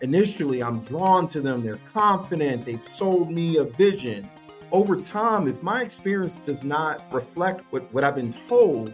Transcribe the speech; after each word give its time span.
initially 0.00 0.62
I'm 0.62 0.80
drawn 0.80 1.26
to 1.28 1.40
them, 1.40 1.62
they're 1.62 1.80
confident, 1.92 2.64
they've 2.66 2.86
sold 2.86 3.30
me 3.30 3.56
a 3.56 3.64
vision. 3.64 4.28
Over 4.72 5.00
time, 5.00 5.48
if 5.48 5.62
my 5.62 5.82
experience 5.82 6.38
does 6.38 6.64
not 6.64 7.04
reflect 7.12 7.64
what, 7.70 7.92
what 7.94 8.04
I've 8.04 8.16
been 8.16 8.34
told, 8.48 8.92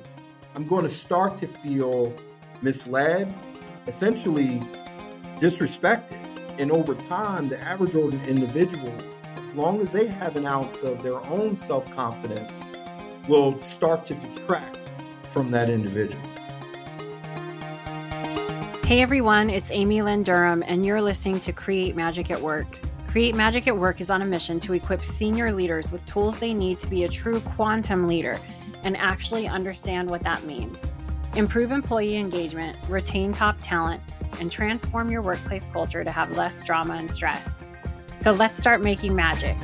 I'm 0.55 0.67
going 0.67 0.85
to 0.85 0.93
start 0.93 1.39
to 1.39 1.47
feel 1.47 2.15
misled, 2.61 3.33
essentially 3.87 4.61
disrespected. 5.39 6.19
And 6.59 6.71
over 6.71 6.95
time, 6.95 7.49
the 7.49 7.59
average 7.59 7.95
ordinary 7.95 8.29
individual, 8.29 8.95
as 9.37 9.53
long 9.55 9.81
as 9.81 9.91
they 9.91 10.07
have 10.07 10.37
an 10.37 10.47
ounce 10.47 10.83
of 10.83 11.03
their 11.03 11.25
own 11.27 11.57
self 11.57 11.91
confidence, 11.91 12.73
will 13.27 13.59
start 13.59 14.05
to 14.07 14.15
detract 14.15 14.79
from 15.31 15.51
that 15.53 15.71
individual. 15.71 16.32
Hey 18.93 19.01
everyone, 19.01 19.49
it's 19.49 19.71
Amy 19.71 20.03
Lynn 20.03 20.23
Durham, 20.23 20.63
and 20.67 20.85
you're 20.85 21.01
listening 21.01 21.41
to 21.41 21.53
Create 21.55 21.97
Magic 21.97 22.31
at 22.31 22.39
Work. 22.39 22.79
Create 23.09 23.35
Magic 23.35 23.67
at 23.67 23.75
Work 23.75 24.03
is 24.03 24.11
on 24.11 24.21
a 24.21 24.27
mission 24.27 24.61
to 24.61 24.75
equip 24.75 25.03
senior 25.03 25.51
leaders 25.51 25.91
with 25.91 26.05
tools 26.05 26.39
they 26.39 26.53
need 26.53 26.79
to 26.81 26.87
be 26.87 27.05
a 27.05 27.09
true 27.09 27.41
quantum 27.41 28.07
leader 28.07 28.39
and 28.83 28.95
actually 28.99 29.49
understand 29.49 30.11
what 30.11 30.23
that 30.25 30.45
means. 30.45 30.91
Improve 31.37 31.73
employee 31.73 32.19
engagement, 32.19 32.77
retain 32.87 33.33
top 33.33 33.57
talent, 33.63 34.03
and 34.41 34.53
transform 34.53 35.11
your 35.11 35.23
workplace 35.23 35.67
culture 35.73 36.05
to 36.05 36.13
have 36.13 36.37
less 36.37 36.63
drama 36.63 36.93
and 36.97 37.11
stress. 37.11 37.63
So 38.15 38.31
let's 38.31 38.59
start 38.59 38.83
making 38.83 39.15
magic. 39.15 39.57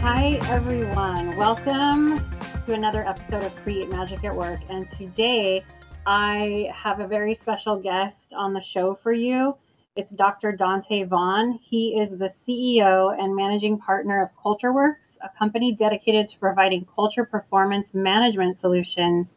Hi, 0.00 0.38
everyone. 0.44 1.36
Welcome 1.36 2.24
to 2.64 2.72
another 2.72 3.06
episode 3.06 3.44
of 3.44 3.54
Create 3.56 3.90
Magic 3.90 4.24
at 4.24 4.34
Work. 4.34 4.60
And 4.70 4.88
today 4.96 5.62
I 6.06 6.72
have 6.74 7.00
a 7.00 7.06
very 7.06 7.34
special 7.34 7.76
guest 7.76 8.32
on 8.34 8.54
the 8.54 8.60
show 8.60 8.98
for 9.02 9.12
you. 9.12 9.56
It's 9.96 10.12
Dr. 10.12 10.52
Dante 10.52 11.04
Vaughn. 11.04 11.58
He 11.62 11.98
is 12.00 12.16
the 12.16 12.30
CEO 12.30 13.14
and 13.18 13.36
managing 13.36 13.78
partner 13.78 14.22
of 14.22 14.30
CultureWorks, 14.42 15.18
a 15.22 15.28
company 15.38 15.72
dedicated 15.72 16.28
to 16.28 16.38
providing 16.38 16.86
culture 16.86 17.24
performance 17.24 17.92
management 17.92 18.56
solutions 18.56 19.36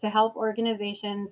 to 0.00 0.10
help 0.10 0.36
organizations 0.36 1.30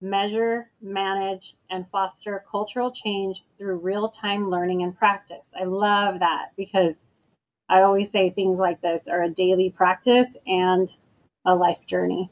measure, 0.00 0.70
manage, 0.82 1.54
and 1.70 1.86
foster 1.90 2.44
cultural 2.50 2.90
change 2.90 3.44
through 3.58 3.76
real 3.76 4.08
time 4.08 4.50
learning 4.50 4.82
and 4.82 4.98
practice. 4.98 5.52
I 5.58 5.64
love 5.64 6.18
that 6.18 6.48
because 6.56 7.04
I 7.68 7.82
always 7.82 8.10
say 8.10 8.30
things 8.30 8.58
like 8.58 8.82
this 8.82 9.06
are 9.08 9.22
a 9.22 9.30
daily 9.30 9.70
practice 9.70 10.36
and 10.46 10.90
a 11.46 11.54
life 11.54 11.86
journey. 11.86 12.30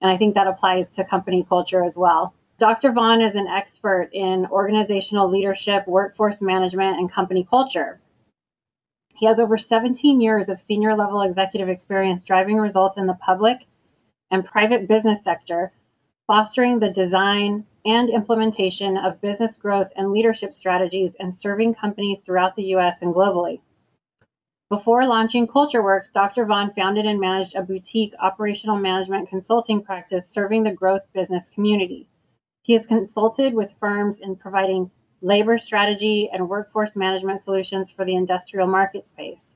And 0.00 0.10
I 0.10 0.16
think 0.16 0.34
that 0.34 0.46
applies 0.46 0.88
to 0.90 1.04
company 1.04 1.44
culture 1.48 1.84
as 1.84 1.96
well. 1.96 2.34
Dr. 2.58 2.90
Vaughn 2.92 3.20
is 3.20 3.34
an 3.34 3.46
expert 3.46 4.10
in 4.12 4.46
organizational 4.46 5.30
leadership, 5.30 5.86
workforce 5.86 6.40
management, 6.40 6.98
and 6.98 7.12
company 7.12 7.46
culture. 7.48 8.00
He 9.14 9.26
has 9.26 9.38
over 9.38 9.58
17 9.58 10.20
years 10.20 10.48
of 10.48 10.60
senior 10.60 10.96
level 10.96 11.22
executive 11.22 11.68
experience 11.68 12.22
driving 12.22 12.56
results 12.56 12.96
in 12.96 13.06
the 13.06 13.14
public 13.14 13.66
and 14.30 14.44
private 14.44 14.86
business 14.86 15.22
sector, 15.22 15.72
fostering 16.26 16.78
the 16.78 16.90
design 16.90 17.64
and 17.84 18.10
implementation 18.10 18.96
of 18.96 19.20
business 19.20 19.56
growth 19.56 19.88
and 19.96 20.12
leadership 20.12 20.54
strategies, 20.54 21.12
and 21.18 21.34
serving 21.34 21.74
companies 21.74 22.20
throughout 22.24 22.54
the 22.54 22.74
US 22.74 22.98
and 23.00 23.14
globally. 23.14 23.60
Before 24.70 25.06
launching 25.06 25.46
CultureWorks, 25.46 26.12
Dr. 26.12 26.44
Vaughn 26.44 26.72
founded 26.74 27.06
and 27.06 27.18
managed 27.18 27.54
a 27.54 27.62
boutique 27.62 28.12
operational 28.20 28.76
management 28.76 29.30
consulting 29.30 29.82
practice 29.82 30.28
serving 30.28 30.64
the 30.64 30.72
growth 30.72 31.02
business 31.14 31.48
community. 31.54 32.10
He 32.62 32.74
has 32.74 32.84
consulted 32.84 33.54
with 33.54 33.72
firms 33.80 34.18
in 34.20 34.36
providing 34.36 34.90
labor 35.22 35.56
strategy 35.56 36.28
and 36.30 36.50
workforce 36.50 36.94
management 36.94 37.40
solutions 37.42 37.90
for 37.90 38.04
the 38.04 38.14
industrial 38.14 38.66
market 38.66 39.08
space. 39.08 39.54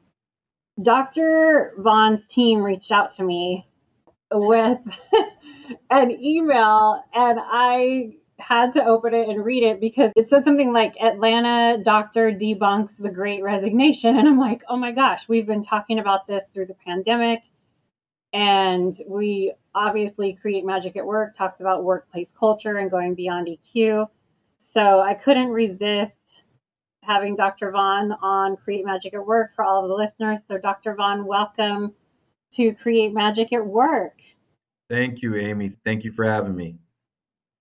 Dr. 0.83 1.75
Vaughn's 1.77 2.27
team 2.27 2.63
reached 2.63 2.91
out 2.91 3.15
to 3.17 3.23
me 3.23 3.69
with 4.33 4.79
an 5.91 6.11
email, 6.11 7.05
and 7.13 7.39
I 7.39 8.15
had 8.43 8.73
to 8.73 8.85
open 8.85 9.15
it 9.15 9.29
and 9.29 9.45
read 9.45 9.63
it 9.63 9.81
because 9.81 10.13
it 10.17 10.29
said 10.29 10.45
something 10.45 10.73
like 10.73 10.95
Atlanta 11.01 11.83
doctor 11.83 12.31
debunks 12.31 12.97
the 12.99 13.11
great 13.11 13.43
resignation. 13.43 14.17
And 14.19 14.29
I'm 14.29 14.39
like, 14.39 14.63
oh 14.69 14.77
my 14.77 14.93
gosh, 14.93 15.29
we've 15.29 15.47
been 15.47 15.65
talking 15.65 15.99
about 15.99 16.27
this 16.27 16.45
through 16.53 16.67
the 16.67 16.77
pandemic. 16.87 17.41
And 18.33 18.97
we 19.07 19.53
obviously 19.75 20.39
create 20.41 20.65
magic 20.65 20.97
at 20.97 21.05
work, 21.05 21.37
talks 21.37 21.61
about 21.61 21.85
workplace 21.85 22.33
culture 22.39 22.77
and 22.79 22.91
going 22.91 23.15
beyond 23.15 23.49
EQ. 23.49 24.09
So 24.59 25.01
I 25.01 25.15
couldn't 25.15 25.49
resist 25.49 26.17
having 27.03 27.37
Dr. 27.37 27.71
Vaughn 27.71 28.13
on 28.23 28.57
Create 28.57 28.85
Magic 28.85 29.13
at 29.15 29.27
Work 29.27 29.55
for 29.55 29.65
all 29.65 29.83
of 29.83 29.89
the 29.89 29.95
listeners. 29.95 30.41
So, 30.49 30.57
Dr. 30.57 30.95
Vaughn, 30.95 31.27
welcome 31.27 31.93
to 32.55 32.73
Create 32.75 33.13
Magic 33.13 33.53
at 33.53 33.67
Work. 33.67 34.21
Thank 34.89 35.21
you, 35.21 35.35
Amy. 35.37 35.73
Thank 35.85 36.05
you 36.05 36.13
for 36.13 36.25
having 36.25 36.55
me. 36.55 36.77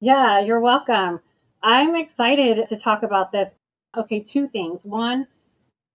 Yeah, 0.04 0.42
you're 0.42 0.60
welcome. 0.60 1.20
I'm 1.62 1.96
excited 1.96 2.66
to 2.68 2.78
talk 2.78 3.04
about 3.04 3.32
this. 3.32 3.54
Okay, 3.96 4.20
two 4.20 4.48
things. 4.48 4.82
One, 4.84 5.28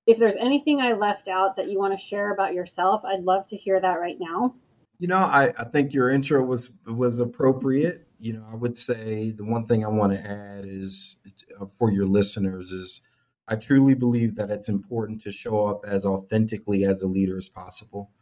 if 0.06 0.16
there's 0.16 0.36
anything 0.36 0.80
I 0.80 0.92
left 0.92 1.26
out 1.26 1.56
that 1.56 1.68
you 1.68 1.80
want 1.80 1.98
to 1.98 2.06
share 2.06 2.32
about 2.32 2.54
yourself, 2.54 3.04
I'd 3.04 3.24
love 3.24 3.48
to 3.48 3.56
hear 3.56 3.80
that 3.80 3.94
right 3.94 4.16
now. 4.20 4.54
You 5.00 5.08
know, 5.08 5.16
I, 5.16 5.52
I 5.58 5.64
think 5.64 5.92
your 5.92 6.08
intro 6.08 6.44
was 6.44 6.70
was 6.86 7.18
appropriate. 7.18 8.06
You 8.20 8.34
know, 8.34 8.46
I 8.50 8.54
would 8.54 8.78
say 8.78 9.32
the 9.32 9.44
one 9.44 9.66
thing 9.66 9.84
I 9.84 9.88
want 9.88 10.12
to 10.12 10.24
add 10.24 10.64
is 10.66 11.18
uh, 11.60 11.66
for 11.76 11.90
your 11.90 12.06
listeners 12.06 12.70
is 12.70 13.00
I 13.48 13.56
truly 13.56 13.94
believe 13.94 14.36
that 14.36 14.50
it's 14.50 14.68
important 14.68 15.20
to 15.22 15.32
show 15.32 15.66
up 15.66 15.84
as 15.84 16.06
authentically 16.06 16.84
as 16.84 17.02
a 17.02 17.08
leader 17.08 17.36
as 17.36 17.48
possible. 17.48 18.12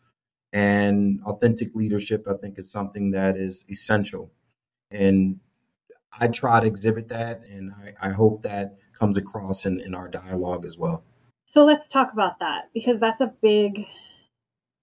And 0.51 1.21
authentic 1.27 1.75
leadership, 1.75 2.27
I 2.27 2.35
think, 2.35 2.59
is 2.59 2.71
something 2.71 3.11
that 3.11 3.37
is 3.37 3.67
essential. 3.69 4.33
And 4.91 5.41
I 6.21 6.29
try 6.29 6.61
to 6.61 6.67
exhibit 6.67 7.09
that, 7.09 7.43
and 7.45 7.73
I, 7.73 8.09
I 8.09 8.11
hope 8.11 8.43
that 8.43 8.77
comes 8.99 9.17
across 9.17 9.67
in, 9.67 9.81
in 9.81 9.95
our 9.95 10.09
dialogue 10.09 10.65
as 10.65 10.79
well. 10.79 11.05
So 11.47 11.65
let's 11.65 11.89
talk 11.89 12.13
about 12.13 12.39
that 12.41 12.71
because 12.73 13.01
that's 13.01 13.21
a 13.21 13.33
big 13.43 13.87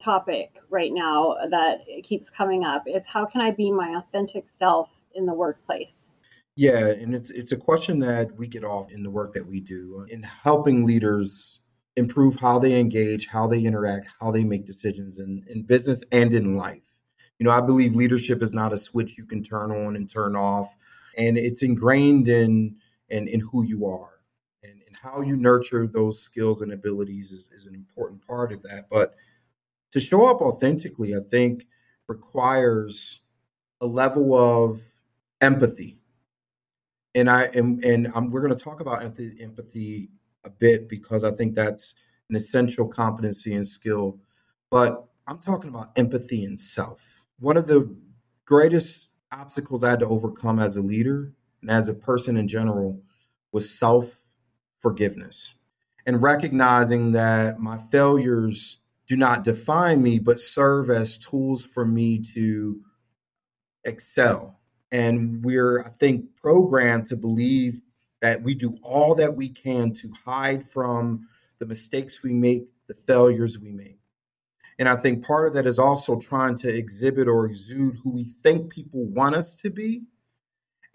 topic 0.02 0.56
right 0.70 0.92
now 0.94 1.36
that 1.50 1.80
keeps 2.04 2.30
coming 2.30 2.64
up 2.64 2.84
is 2.88 3.06
how 3.06 3.26
can 3.26 3.42
I 3.42 3.52
be 3.52 3.72
my 3.72 3.96
authentic 3.98 4.50
self 4.50 4.90
in 5.14 5.26
the 5.26 5.34
workplace? 5.34 6.10
Yeah, 6.56 6.88
and 6.88 7.16
it's 7.16 7.32
it's 7.32 7.52
a 7.52 7.58
question 7.58 8.00
that 8.00 8.36
we 8.36 8.48
get 8.48 8.64
off 8.64 8.92
in 8.92 9.04
the 9.04 9.10
work 9.10 9.34
that 9.34 9.48
we 9.48 9.62
do 9.62 10.06
in 10.10 10.24
helping 10.24 10.86
leaders 10.86 11.60
improve 11.96 12.38
how 12.40 12.60
they 12.60 12.80
engage, 12.80 13.28
how 13.28 13.48
they 13.48 13.62
interact, 13.62 14.10
how 14.20 14.32
they 14.32 14.44
make 14.44 14.66
decisions 14.66 15.20
in, 15.20 15.44
in 15.50 15.64
business 15.64 16.02
and 16.12 16.34
in 16.34 16.56
life. 16.56 16.84
You 17.40 17.46
know, 17.46 17.52
I 17.52 17.62
believe 17.62 17.96
leadership 17.96 18.42
is 18.42 18.54
not 18.54 18.74
a 18.74 18.78
switch 18.78 19.18
you 19.18 19.26
can 19.26 19.44
turn 19.44 19.72
on 19.72 19.96
and 19.96 20.10
turn 20.10 20.36
off 20.36 20.74
and 21.18 21.38
it's 21.38 21.64
ingrained 21.64 22.28
in 22.28 22.76
in, 23.10 23.28
in 23.28 23.40
who 23.40 23.64
you 23.64 23.86
are. 23.86 24.22
And, 24.64 24.82
and 24.88 24.96
how 24.96 25.22
you 25.22 25.36
nurture 25.36 25.88
those 25.88 26.22
skills 26.22 26.62
and 26.62 26.72
abilities 26.72 27.32
is, 27.32 27.50
is 27.52 27.66
an 27.66 27.76
important 27.76 28.26
part 28.26 28.52
of 28.52 28.62
that. 28.64 28.88
But 28.90 29.16
to 29.92 30.00
show 30.00 30.26
up 30.26 30.42
authentically 30.42 31.16
i 31.16 31.20
think 31.30 31.68
requires 32.08 33.22
a 33.82 33.86
level 33.86 34.34
of 34.34 34.82
empathy. 35.42 35.98
And 37.16 37.30
i 37.30 37.44
am 37.54 37.80
and 37.84 38.12
I'm, 38.16 38.32
we're 38.32 38.42
going 38.42 38.56
to 38.56 38.64
talk 38.64 38.80
about 38.80 39.04
empathy, 39.04 39.38
empathy 39.42 40.10
a 40.44 40.50
bit 40.50 40.90
because 40.90 41.24
i 41.24 41.32
think 41.32 41.56
that's 41.56 41.96
an 42.30 42.36
essential 42.36 42.88
competency 42.88 43.54
and 43.54 43.68
skill. 43.68 44.20
But 44.70 45.06
i'm 45.28 45.40
talking 45.40 45.70
about 45.70 45.92
empathy 45.96 46.44
in 46.44 46.58
self. 46.58 47.02
One 47.40 47.58
of 47.58 47.68
the 47.68 47.94
greatest 48.46 49.11
obstacles 49.32 49.84
I 49.84 49.92
had 49.92 50.00
to 50.00 50.08
overcome 50.08 50.60
as 50.60 50.78
a 50.78 50.82
leader 50.82 51.32
and 51.62 51.72
as 51.72 51.90
a 51.90 51.94
person 51.94 52.38
in 52.38 52.48
general 52.48 53.02
was 53.52 53.70
self 53.70 54.20
forgiveness 54.80 55.56
and 56.06 56.22
recognizing 56.22 57.12
that 57.12 57.60
my 57.60 57.78
failures 57.92 58.80
do 59.08 59.16
not 59.16 59.44
define 59.44 60.02
me, 60.02 60.20
but 60.20 60.40
serve 60.40 60.90
as 60.90 61.18
tools 61.18 61.64
for 61.64 61.86
me 61.86 62.20
to 62.34 62.82
excel. 63.84 64.60
And 64.92 65.44
we're, 65.44 65.82
I 65.82 65.90
think, 65.90 66.36
programmed 66.36 67.08
to 67.08 67.16
believe 67.16 67.82
that 68.22 68.42
we 68.42 68.54
do 68.54 68.78
all 68.84 69.16
that 69.16 69.36
we 69.36 69.50
can 69.50 69.94
to 69.96 70.12
hide 70.26 70.68
from 70.70 71.28
the 71.60 71.66
mistakes 71.66 72.24
we 72.24 72.34
make, 72.34 72.68
the 72.88 72.94
failures 72.94 73.60
we 73.60 73.72
make. 73.72 74.01
And 74.82 74.90
I 74.90 74.96
think 74.96 75.24
part 75.24 75.48
of 75.48 75.54
that 75.54 75.68
is 75.68 75.78
also 75.78 76.20
trying 76.20 76.56
to 76.56 76.68
exhibit 76.68 77.28
or 77.28 77.46
exude 77.46 77.98
who 78.04 78.10
we 78.10 78.24
think 78.24 78.72
people 78.72 79.06
want 79.06 79.36
us 79.36 79.54
to 79.58 79.70
be 79.70 80.06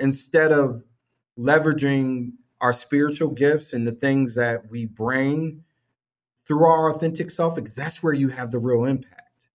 instead 0.00 0.50
of 0.50 0.82
leveraging 1.38 2.32
our 2.60 2.72
spiritual 2.72 3.28
gifts 3.28 3.74
and 3.74 3.86
the 3.86 3.92
things 3.92 4.34
that 4.34 4.68
we 4.68 4.86
bring 4.86 5.62
through 6.44 6.64
our 6.64 6.90
authentic 6.90 7.30
self, 7.30 7.54
because 7.54 7.76
that's 7.76 8.02
where 8.02 8.12
you 8.12 8.28
have 8.28 8.50
the 8.50 8.58
real 8.58 8.86
impact. 8.86 9.50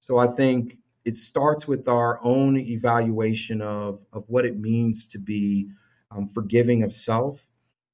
So 0.00 0.18
I 0.18 0.26
think 0.26 0.78
it 1.04 1.16
starts 1.16 1.68
with 1.68 1.86
our 1.86 2.18
own 2.24 2.56
evaluation 2.56 3.62
of, 3.62 4.04
of 4.12 4.24
what 4.26 4.44
it 4.44 4.58
means 4.58 5.06
to 5.06 5.20
be 5.20 5.68
um, 6.10 6.26
forgiving 6.26 6.82
of 6.82 6.92
self 6.92 7.46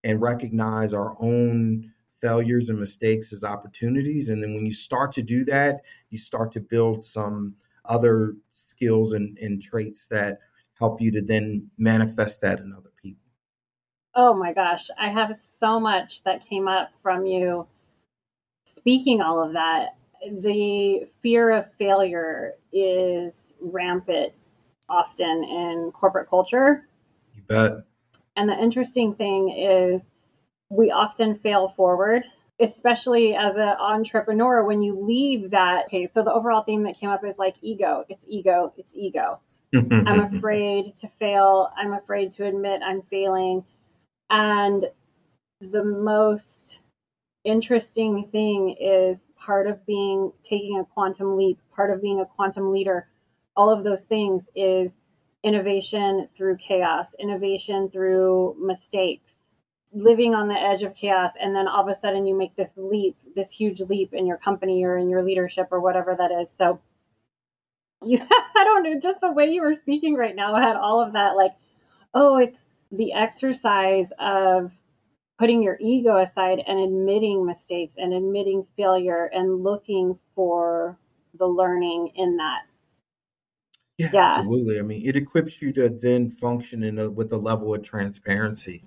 and 0.05 0.23
recognize 0.23 0.95
our 0.95 1.15
own 1.21 1.93
failures 2.21 2.69
and 2.69 2.79
mistakes 2.79 3.33
as 3.33 3.45
opportunities. 3.45 4.29
And 4.29 4.43
then 4.43 4.55
when 4.55 4.67
you 4.67 4.73
start 4.73 5.13
to 5.13 5.23
do 5.23 5.45
that, 5.47 5.83
you 6.11 6.19
start 6.19 6.53
to 6.53 6.61
build 6.61 7.05
some 7.05 7.55
other 7.85 8.35
skills 8.53 9.13
and, 9.13 9.39
and 9.39 9.63
traits 9.63 10.07
that 10.09 10.39
help 10.79 11.01
you 11.01 11.11
to 11.13 11.23
then 11.23 11.71
manifest 11.79 12.41
that 12.43 12.61
in 12.61 12.73
other 12.73 12.93
people. 13.01 13.23
Oh 14.15 14.35
my 14.35 14.53
gosh, 14.53 14.89
I 14.99 15.11
have 15.11 15.35
so 15.37 15.79
much 15.79 16.23
that 16.25 16.49
came 16.49 16.69
up 16.69 16.91
from 17.03 17.27
you 17.27 17.67
speaking 18.65 19.21
all 19.21 19.43
of 19.43 19.53
that 19.55 19.97
the 20.23 21.09
fear 21.23 21.51
of 21.51 21.67
failure 21.79 22.55
is 22.73 23.55
rampant 23.61 24.33
often 24.89 25.45
in 25.45 25.93
corporate 25.95 26.29
culture. 26.29 26.87
You 27.35 27.43
bet. 27.43 27.73
And 28.37 28.49
the 28.49 28.59
interesting 28.59 29.15
thing 29.15 29.51
is, 29.51 30.07
we 30.71 30.91
often 30.91 31.39
fail 31.39 31.75
forward, 31.77 32.23
especially 32.61 33.35
as 33.35 33.57
an 33.57 33.75
entrepreneur. 33.81 34.65
When 34.65 34.83
you 34.83 34.99
leave 34.99 35.51
that, 35.51 35.87
okay, 35.87 36.07
so 36.07 36.23
the 36.23 36.33
overall 36.33 36.63
theme 36.63 36.85
that 36.85 36.99
came 36.99 37.11
up 37.11 37.25
is 37.25 37.39
like 37.39 37.57
ego. 37.61 38.05
It's 38.09 38.25
ego. 38.29 38.73
It's 38.77 38.93
ego. 38.95 39.41
I'm 39.75 40.37
afraid 40.37 40.97
to 41.01 41.09
fail. 41.19 41.71
I'm 41.77 41.93
afraid 41.93 42.33
to 42.35 42.47
admit 42.47 42.81
I'm 42.87 43.03
failing. 43.03 43.65
And 44.31 44.87
the 45.61 45.85
most 45.85 46.79
interesting 47.45 48.29
thing 48.31 48.77
is 48.81 49.27
part 49.37 49.67
of 49.67 49.85
being 49.87 50.33
taking 50.45 50.79
a 50.81 50.85
quantum 50.85 51.37
leap, 51.37 51.59
part 51.75 51.91
of 51.91 52.01
being 52.01 52.21
a 52.21 52.27
quantum 52.27 52.73
leader, 52.73 53.09
all 53.57 53.71
of 53.71 53.85
those 53.85 54.03
things 54.03 54.49
is 54.55 54.95
innovation 55.43 56.29
through 56.37 56.57
chaos, 56.57 57.09
innovation 57.19 57.91
through 57.91 58.57
mistakes, 58.61 59.40
living 59.93 60.35
on 60.35 60.49
the 60.49 60.55
edge 60.55 60.83
of 60.83 60.95
chaos. 60.95 61.33
And 61.41 61.55
then 61.55 61.67
all 61.67 61.83
of 61.83 61.89
a 61.89 61.99
sudden 61.99 62.27
you 62.27 62.37
make 62.37 62.57
this 62.57 62.73
leap, 62.77 63.17
this 63.35 63.51
huge 63.51 63.81
leap 63.81 64.13
in 64.13 64.27
your 64.27 64.37
company 64.37 64.85
or 64.85 64.97
in 64.97 65.09
your 65.09 65.23
leadership 65.23 65.69
or 65.71 65.81
whatever 65.81 66.15
that 66.17 66.31
is. 66.31 66.51
So 66.57 66.81
you, 68.05 68.19
I 68.57 68.65
don't 68.65 68.83
know, 68.83 69.01
just 69.01 69.21
the 69.21 69.33
way 69.33 69.47
you 69.47 69.63
were 69.63 69.75
speaking 69.75 70.15
right 70.15 70.37
now 70.37 70.55
had 70.57 70.77
all 70.77 71.03
of 71.03 71.13
that 71.15 71.37
like, 71.37 71.53
oh, 72.15 72.39
it's 72.39 72.65
the 72.93 73.13
exercise 73.13 74.09
of 74.19 74.73
putting 75.39 75.63
your 75.63 75.79
ego 75.81 76.19
aside 76.19 76.59
and 76.67 76.79
admitting 76.79 77.47
mistakes 77.47 77.95
and 77.97 78.13
admitting 78.13 78.67
failure 78.77 79.31
and 79.33 79.63
looking 79.63 80.19
for 80.35 80.99
the 81.39 81.47
learning 81.47 82.13
in 82.15 82.37
that. 82.37 82.63
Yeah, 83.97 84.11
yeah. 84.13 84.27
absolutely. 84.39 84.79
I 84.79 84.83
mean, 84.83 85.03
it 85.05 85.17
equips 85.17 85.61
you 85.63 85.73
to 85.75 85.89
then 85.89 86.31
function 86.31 86.83
in 86.83 86.99
a, 86.99 87.11
with 87.11 87.33
a 87.33 87.37
level 87.37 87.75
of 87.75 87.83
transparency, 87.83 88.85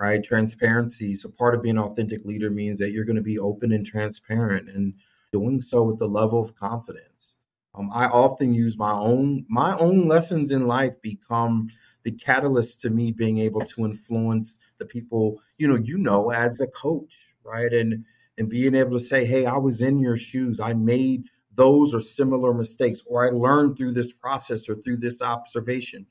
right? 0.00 0.24
Transparency. 0.24 1.14
So 1.14 1.28
part 1.30 1.54
of 1.54 1.62
being 1.62 1.76
an 1.76 1.84
authentic 1.84 2.24
leader 2.24 2.50
means 2.50 2.78
that 2.78 2.90
you're 2.90 3.04
going 3.04 3.16
to 3.16 3.22
be 3.22 3.38
open 3.38 3.70
and 3.70 3.86
transparent, 3.86 4.68
and 4.70 4.94
doing 5.30 5.60
so 5.60 5.84
with 5.84 5.98
the 5.98 6.08
level 6.08 6.42
of 6.42 6.56
confidence. 6.56 7.36
Um, 7.74 7.90
I 7.92 8.06
often 8.06 8.52
use 8.52 8.76
my 8.76 8.92
own 8.92 9.46
my 9.48 9.76
own 9.76 10.08
lessons 10.08 10.50
in 10.50 10.66
life 10.66 10.94
become 11.02 11.68
the 12.02 12.10
catalyst 12.12 12.80
to 12.80 12.90
me 12.90 13.12
being 13.12 13.38
able 13.38 13.60
to 13.60 13.84
influence 13.84 14.58
the 14.78 14.86
people 14.86 15.40
you 15.58 15.68
know 15.68 15.76
you 15.76 15.98
know 15.98 16.30
as 16.30 16.60
a 16.60 16.66
coach 16.66 17.34
right 17.44 17.72
and 17.72 18.04
and 18.38 18.48
being 18.48 18.74
able 18.74 18.92
to 18.92 19.00
say 19.00 19.24
hey 19.24 19.46
i 19.46 19.56
was 19.56 19.82
in 19.82 20.00
your 20.00 20.16
shoes 20.16 20.60
i 20.60 20.72
made 20.72 21.28
those 21.54 21.94
or 21.94 22.00
similar 22.00 22.54
mistakes 22.54 23.00
or 23.06 23.26
i 23.26 23.30
learned 23.30 23.76
through 23.76 23.92
this 23.92 24.12
process 24.12 24.68
or 24.68 24.76
through 24.76 24.96
this 24.96 25.20
observation 25.20 26.06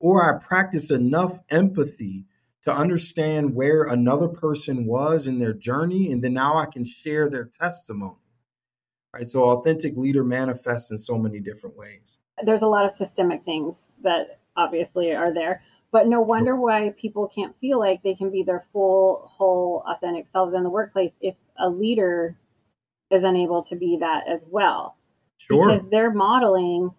or 0.00 0.24
i 0.24 0.42
practice 0.42 0.90
enough 0.90 1.38
empathy 1.50 2.24
to 2.64 2.72
understand 2.72 3.54
where 3.54 3.84
another 3.84 4.28
person 4.28 4.86
was 4.86 5.26
in 5.26 5.38
their 5.38 5.52
journey 5.52 6.10
and 6.10 6.22
then 6.24 6.34
now 6.34 6.56
i 6.58 6.66
can 6.66 6.84
share 6.84 7.30
their 7.30 7.44
testimony 7.44 8.16
right 9.14 9.28
so 9.28 9.44
authentic 9.44 9.96
leader 9.96 10.24
manifests 10.24 10.90
in 10.90 10.98
so 10.98 11.16
many 11.16 11.40
different 11.40 11.76
ways 11.76 12.18
there's 12.42 12.62
a 12.62 12.66
lot 12.66 12.84
of 12.84 12.92
systemic 12.92 13.44
things 13.44 13.90
that 14.02 14.40
obviously 14.56 15.12
are 15.12 15.32
there. 15.32 15.62
But 15.92 16.08
no 16.08 16.20
wonder 16.20 16.56
why 16.56 16.92
people 17.00 17.30
can't 17.32 17.54
feel 17.60 17.78
like 17.78 18.02
they 18.02 18.14
can 18.14 18.30
be 18.30 18.42
their 18.42 18.64
full, 18.72 19.30
whole, 19.32 19.84
authentic 19.88 20.26
selves 20.26 20.52
in 20.52 20.64
the 20.64 20.70
workplace 20.70 21.12
if 21.20 21.36
a 21.56 21.68
leader 21.68 22.36
is 23.12 23.22
unable 23.22 23.62
to 23.64 23.76
be 23.76 23.98
that 24.00 24.24
as 24.28 24.44
well. 24.48 24.96
Sure. 25.38 25.68
Because 25.68 25.88
they're 25.90 26.10
modeling 26.10 26.90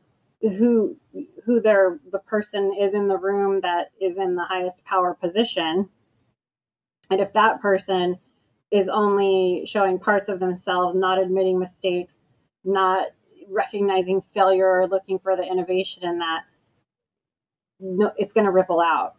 who 0.49 0.97
who 1.45 1.61
their 1.61 1.99
the 2.11 2.19
person 2.19 2.75
is 2.79 2.93
in 2.93 3.07
the 3.07 3.17
room 3.17 3.61
that 3.61 3.91
is 4.01 4.17
in 4.17 4.35
the 4.35 4.45
highest 4.45 4.83
power 4.85 5.13
position. 5.13 5.89
And 7.09 7.21
if 7.21 7.33
that 7.33 7.61
person 7.61 8.19
is 8.71 8.89
only 8.89 9.63
showing 9.67 9.99
parts 9.99 10.29
of 10.29 10.39
themselves, 10.39 10.95
not 10.95 11.21
admitting 11.21 11.59
mistakes, 11.59 12.15
not 12.63 13.07
recognizing 13.49 14.21
failure 14.33 14.67
or 14.67 14.87
looking 14.87 15.19
for 15.19 15.35
the 15.35 15.43
innovation 15.43 16.03
in 16.03 16.17
that, 16.19 16.41
no, 17.79 18.11
it's 18.17 18.33
going 18.33 18.45
to 18.45 18.51
ripple 18.51 18.81
out. 18.81 19.15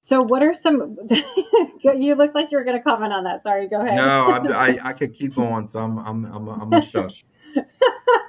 So, 0.00 0.22
what 0.22 0.42
are 0.42 0.54
some? 0.54 0.96
you 1.82 2.14
looked 2.14 2.34
like 2.34 2.46
you 2.50 2.58
were 2.58 2.64
going 2.64 2.78
to 2.78 2.82
comment 2.82 3.12
on 3.12 3.24
that. 3.24 3.42
Sorry, 3.42 3.68
go 3.68 3.80
ahead. 3.80 3.96
No, 3.96 4.02
I, 4.02 4.38
I, 4.68 4.78
I 4.82 4.92
could 4.92 5.12
keep 5.12 5.34
going, 5.34 5.66
so 5.66 5.80
I'm 5.80 5.98
I'm 5.98 6.24
I'm, 6.24 6.48
I'm 6.48 6.72
a 6.72 6.82
shush. 6.82 7.24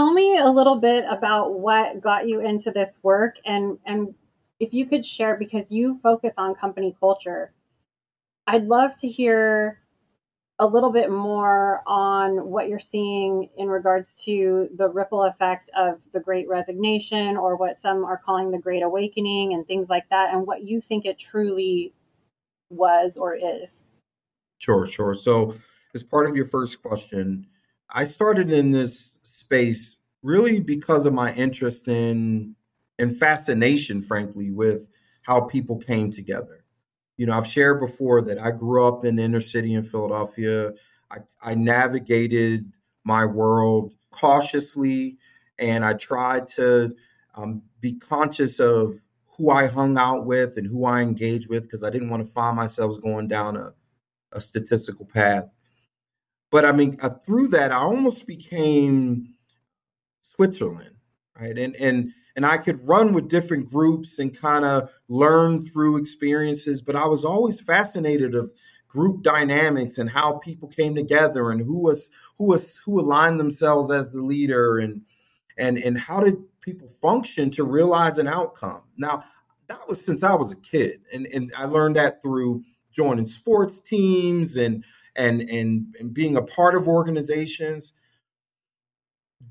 Tell 0.00 0.14
me 0.14 0.38
a 0.38 0.48
little 0.48 0.76
bit 0.76 1.04
about 1.10 1.60
what 1.60 2.00
got 2.00 2.26
you 2.26 2.40
into 2.40 2.70
this 2.70 2.94
work, 3.02 3.34
and 3.44 3.76
and 3.84 4.14
if 4.58 4.72
you 4.72 4.86
could 4.86 5.04
share 5.04 5.36
because 5.36 5.70
you 5.70 6.00
focus 6.02 6.32
on 6.38 6.54
company 6.54 6.96
culture. 6.98 7.52
I'd 8.46 8.64
love 8.64 8.96
to 9.00 9.08
hear 9.08 9.82
a 10.58 10.66
little 10.66 10.90
bit 10.90 11.10
more 11.10 11.82
on 11.86 12.46
what 12.46 12.70
you're 12.70 12.80
seeing 12.80 13.50
in 13.58 13.68
regards 13.68 14.14
to 14.24 14.70
the 14.74 14.88
ripple 14.88 15.24
effect 15.24 15.68
of 15.76 15.98
the 16.14 16.20
great 16.20 16.48
resignation 16.48 17.36
or 17.36 17.56
what 17.56 17.78
some 17.78 18.02
are 18.02 18.22
calling 18.24 18.52
the 18.52 18.58
great 18.58 18.82
awakening 18.82 19.52
and 19.52 19.66
things 19.66 19.90
like 19.90 20.08
that 20.08 20.32
and 20.32 20.46
what 20.46 20.64
you 20.64 20.80
think 20.80 21.04
it 21.04 21.18
truly 21.18 21.92
was 22.70 23.18
or 23.18 23.34
is 23.34 23.76
sure 24.58 24.86
sure 24.86 25.12
so 25.12 25.54
as 25.94 26.02
part 26.02 26.26
of 26.26 26.34
your 26.34 26.46
first 26.46 26.82
question 26.82 27.46
i 27.90 28.04
started 28.04 28.50
in 28.50 28.70
this 28.70 29.18
space 29.50 29.98
really 30.22 30.60
because 30.60 31.06
of 31.06 31.12
my 31.12 31.32
interest 31.34 31.88
in 31.88 32.54
and 32.98 33.18
fascination 33.18 34.02
frankly 34.02 34.50
with 34.50 34.86
how 35.22 35.40
people 35.40 35.78
came 35.78 36.10
together 36.10 36.60
you 37.20 37.26
know, 37.26 37.36
I've 37.36 37.46
shared 37.46 37.80
before 37.80 38.22
that 38.22 38.38
I 38.38 38.50
grew 38.50 38.88
up 38.88 39.04
in 39.04 39.18
inner 39.18 39.42
city 39.42 39.74
in 39.74 39.84
Philadelphia. 39.84 40.72
I, 41.10 41.18
I 41.42 41.54
navigated 41.54 42.72
my 43.04 43.26
world 43.26 43.92
cautiously 44.10 45.18
and 45.58 45.84
I 45.84 45.92
tried 45.92 46.48
to 46.56 46.96
um, 47.34 47.60
be 47.82 47.98
conscious 47.98 48.58
of 48.58 48.94
who 49.36 49.50
I 49.50 49.66
hung 49.66 49.98
out 49.98 50.24
with 50.24 50.56
and 50.56 50.66
who 50.66 50.86
I 50.86 51.02
engaged 51.02 51.50
with 51.50 51.64
because 51.64 51.84
I 51.84 51.90
didn't 51.90 52.08
want 52.08 52.26
to 52.26 52.32
find 52.32 52.56
myself 52.56 52.98
going 53.02 53.28
down 53.28 53.54
a, 53.54 53.74
a 54.32 54.40
statistical 54.40 55.04
path. 55.04 55.44
But 56.50 56.64
I 56.64 56.72
mean, 56.72 56.96
uh, 57.02 57.10
through 57.10 57.48
that, 57.48 57.70
I 57.70 57.80
almost 57.80 58.26
became 58.26 59.34
Switzerland, 60.20 60.96
right? 61.38 61.56
And 61.56 61.76
and 61.76 62.12
and 62.36 62.46
I 62.46 62.58
could 62.58 62.86
run 62.86 63.12
with 63.12 63.28
different 63.28 63.68
groups 63.68 64.18
and 64.18 64.36
kind 64.36 64.64
of 64.64 64.90
learn 65.08 65.66
through 65.66 65.98
experiences. 65.98 66.80
But 66.80 66.96
I 66.96 67.06
was 67.06 67.24
always 67.24 67.60
fascinated 67.60 68.34
of 68.34 68.52
group 68.88 69.22
dynamics 69.22 69.98
and 69.98 70.10
how 70.10 70.38
people 70.38 70.68
came 70.68 70.94
together 70.94 71.50
and 71.50 71.60
who 71.60 71.78
was 71.78 72.10
who 72.38 72.46
was 72.46 72.78
who 72.84 72.98
aligned 73.00 73.38
themselves 73.38 73.90
as 73.90 74.12
the 74.12 74.22
leader 74.22 74.78
and 74.78 75.02
and 75.56 75.78
and 75.78 75.98
how 75.98 76.20
did 76.20 76.36
people 76.60 76.88
function 77.00 77.50
to 77.50 77.64
realize 77.64 78.18
an 78.18 78.28
outcome. 78.28 78.82
Now 78.96 79.24
that 79.68 79.88
was 79.88 80.04
since 80.04 80.22
I 80.22 80.34
was 80.34 80.50
a 80.50 80.56
kid, 80.56 81.00
and 81.12 81.26
and 81.28 81.52
I 81.56 81.64
learned 81.64 81.96
that 81.96 82.20
through 82.20 82.64
joining 82.92 83.26
sports 83.26 83.80
teams 83.80 84.56
and 84.56 84.84
and 85.16 85.42
and, 85.42 85.94
and 86.00 86.12
being 86.12 86.36
a 86.36 86.42
part 86.42 86.74
of 86.74 86.88
organizations 86.88 87.92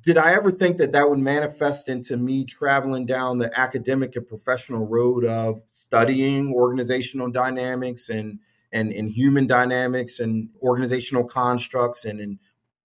did 0.02 0.18
I 0.18 0.34
ever 0.34 0.52
think 0.52 0.78
that 0.78 0.92
that 0.94 1.10
would 1.10 1.20
manifest 1.20 1.90
into 1.90 2.18
me 2.18 2.46
traveling 2.46 3.06
down 3.06 3.38
the 3.38 3.58
academic 3.60 4.16
and 4.16 4.28
professional 4.28 4.86
road 4.86 5.26
of 5.26 5.62
studying 5.72 6.54
organizational 6.54 7.30
dynamics 7.30 8.10
and 8.10 8.40
and, 8.72 8.92
and 8.92 9.10
human 9.10 9.48
dynamics 9.48 10.20
and 10.20 10.50
organizational 10.62 11.24
constructs 11.24 12.06
and 12.06 12.20
in 12.20 12.40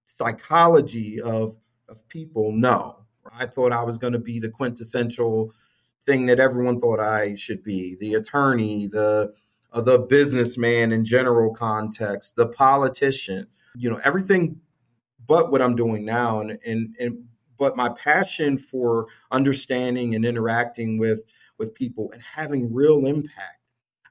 psychology 0.07 1.21
of 1.21 1.57
of 1.89 2.07
people? 2.09 2.53
No. 2.53 3.01
I 3.33 3.47
thought 3.47 3.73
I 3.73 3.83
was 3.83 3.99
going 3.99 4.13
to 4.13 4.19
be 4.19 4.39
the 4.39 4.51
quintessential 4.51 5.53
thing 6.07 6.27
that 6.27 6.39
everyone 6.39 6.81
thought 6.81 7.01
I 7.01 7.35
should 7.35 7.63
be, 7.63 7.97
the 7.97 8.15
attorney, 8.15 8.87
the 8.87 9.33
uh, 9.73 9.81
the 9.81 9.99
businessman 9.99 10.93
in 10.93 11.05
general 11.05 11.53
context, 11.53 12.37
the 12.37 12.47
politician, 12.47 13.49
you 13.75 13.91
know, 13.91 14.01
everything 14.05 14.61
but 15.27 15.51
what 15.51 15.63
I'm 15.63 15.77
doing 15.77 16.05
now. 16.05 16.41
And 16.41 16.59
and 16.65 16.95
and 16.99 17.25
but 17.59 17.77
my 17.77 17.89
passion 17.91 18.59
for 18.59 19.07
understanding 19.31 20.15
and 20.15 20.25
interacting 20.25 20.99
with 20.99 21.23
with 21.59 21.75
people 21.75 22.11
and 22.13 22.23
having 22.23 22.73
real 22.73 23.07
impact. 23.07 23.61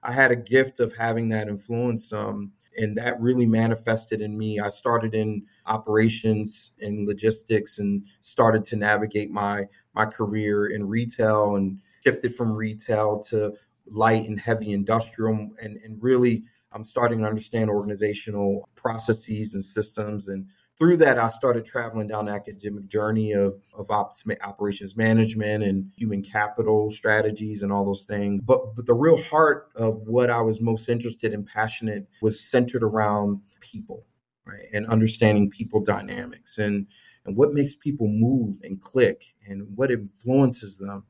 I 0.01 0.11
had 0.11 0.31
a 0.31 0.35
gift 0.35 0.79
of 0.79 0.93
having 0.95 1.29
that 1.29 1.47
influence 1.47 2.11
um, 2.11 2.51
and 2.75 2.97
that 2.97 3.19
really 3.21 3.45
manifested 3.45 4.21
in 4.21 4.37
me. 4.37 4.59
I 4.59 4.69
started 4.69 5.13
in 5.13 5.45
operations 5.65 6.71
and 6.81 7.07
logistics 7.07 7.79
and 7.79 8.05
started 8.21 8.65
to 8.65 8.75
navigate 8.75 9.31
my 9.31 9.67
my 9.93 10.05
career 10.05 10.67
in 10.67 10.87
retail 10.87 11.55
and 11.55 11.79
shifted 12.03 12.35
from 12.35 12.51
retail 12.51 13.23
to 13.29 13.53
light 13.85 14.27
and 14.27 14.39
heavy 14.39 14.71
industrial 14.71 15.51
and, 15.61 15.77
and 15.83 16.01
really 16.01 16.43
I'm 16.71 16.83
starting 16.83 17.19
to 17.19 17.25
understand 17.25 17.69
organizational 17.69 18.67
processes 18.75 19.53
and 19.53 19.63
systems 19.63 20.27
and 20.27 20.47
through 20.77 20.97
that, 20.97 21.19
I 21.19 21.29
started 21.29 21.65
traveling 21.65 22.07
down 22.07 22.25
the 22.25 22.31
academic 22.31 22.87
journey 22.87 23.33
of, 23.33 23.61
of 23.73 23.91
ops, 23.91 24.23
operations 24.41 24.97
management 24.97 25.63
and 25.63 25.91
human 25.95 26.23
capital 26.23 26.89
strategies 26.89 27.61
and 27.61 27.71
all 27.71 27.85
those 27.85 28.05
things. 28.05 28.41
But, 28.41 28.75
but 28.75 28.85
the 28.85 28.93
real 28.93 29.21
heart 29.21 29.69
of 29.75 30.01
what 30.07 30.29
I 30.29 30.41
was 30.41 30.61
most 30.61 30.89
interested 30.89 31.33
in, 31.33 31.45
passionate, 31.45 32.07
was 32.21 32.39
centered 32.39 32.83
around 32.83 33.41
people, 33.59 34.05
right? 34.45 34.65
And 34.73 34.87
understanding 34.87 35.49
people 35.49 35.79
dynamics 35.79 36.57
and, 36.57 36.87
and 37.25 37.37
what 37.37 37.53
makes 37.53 37.75
people 37.75 38.07
move 38.07 38.57
and 38.63 38.81
click 38.81 39.35
and 39.47 39.67
what 39.75 39.91
influences 39.91 40.77
them 40.77 41.03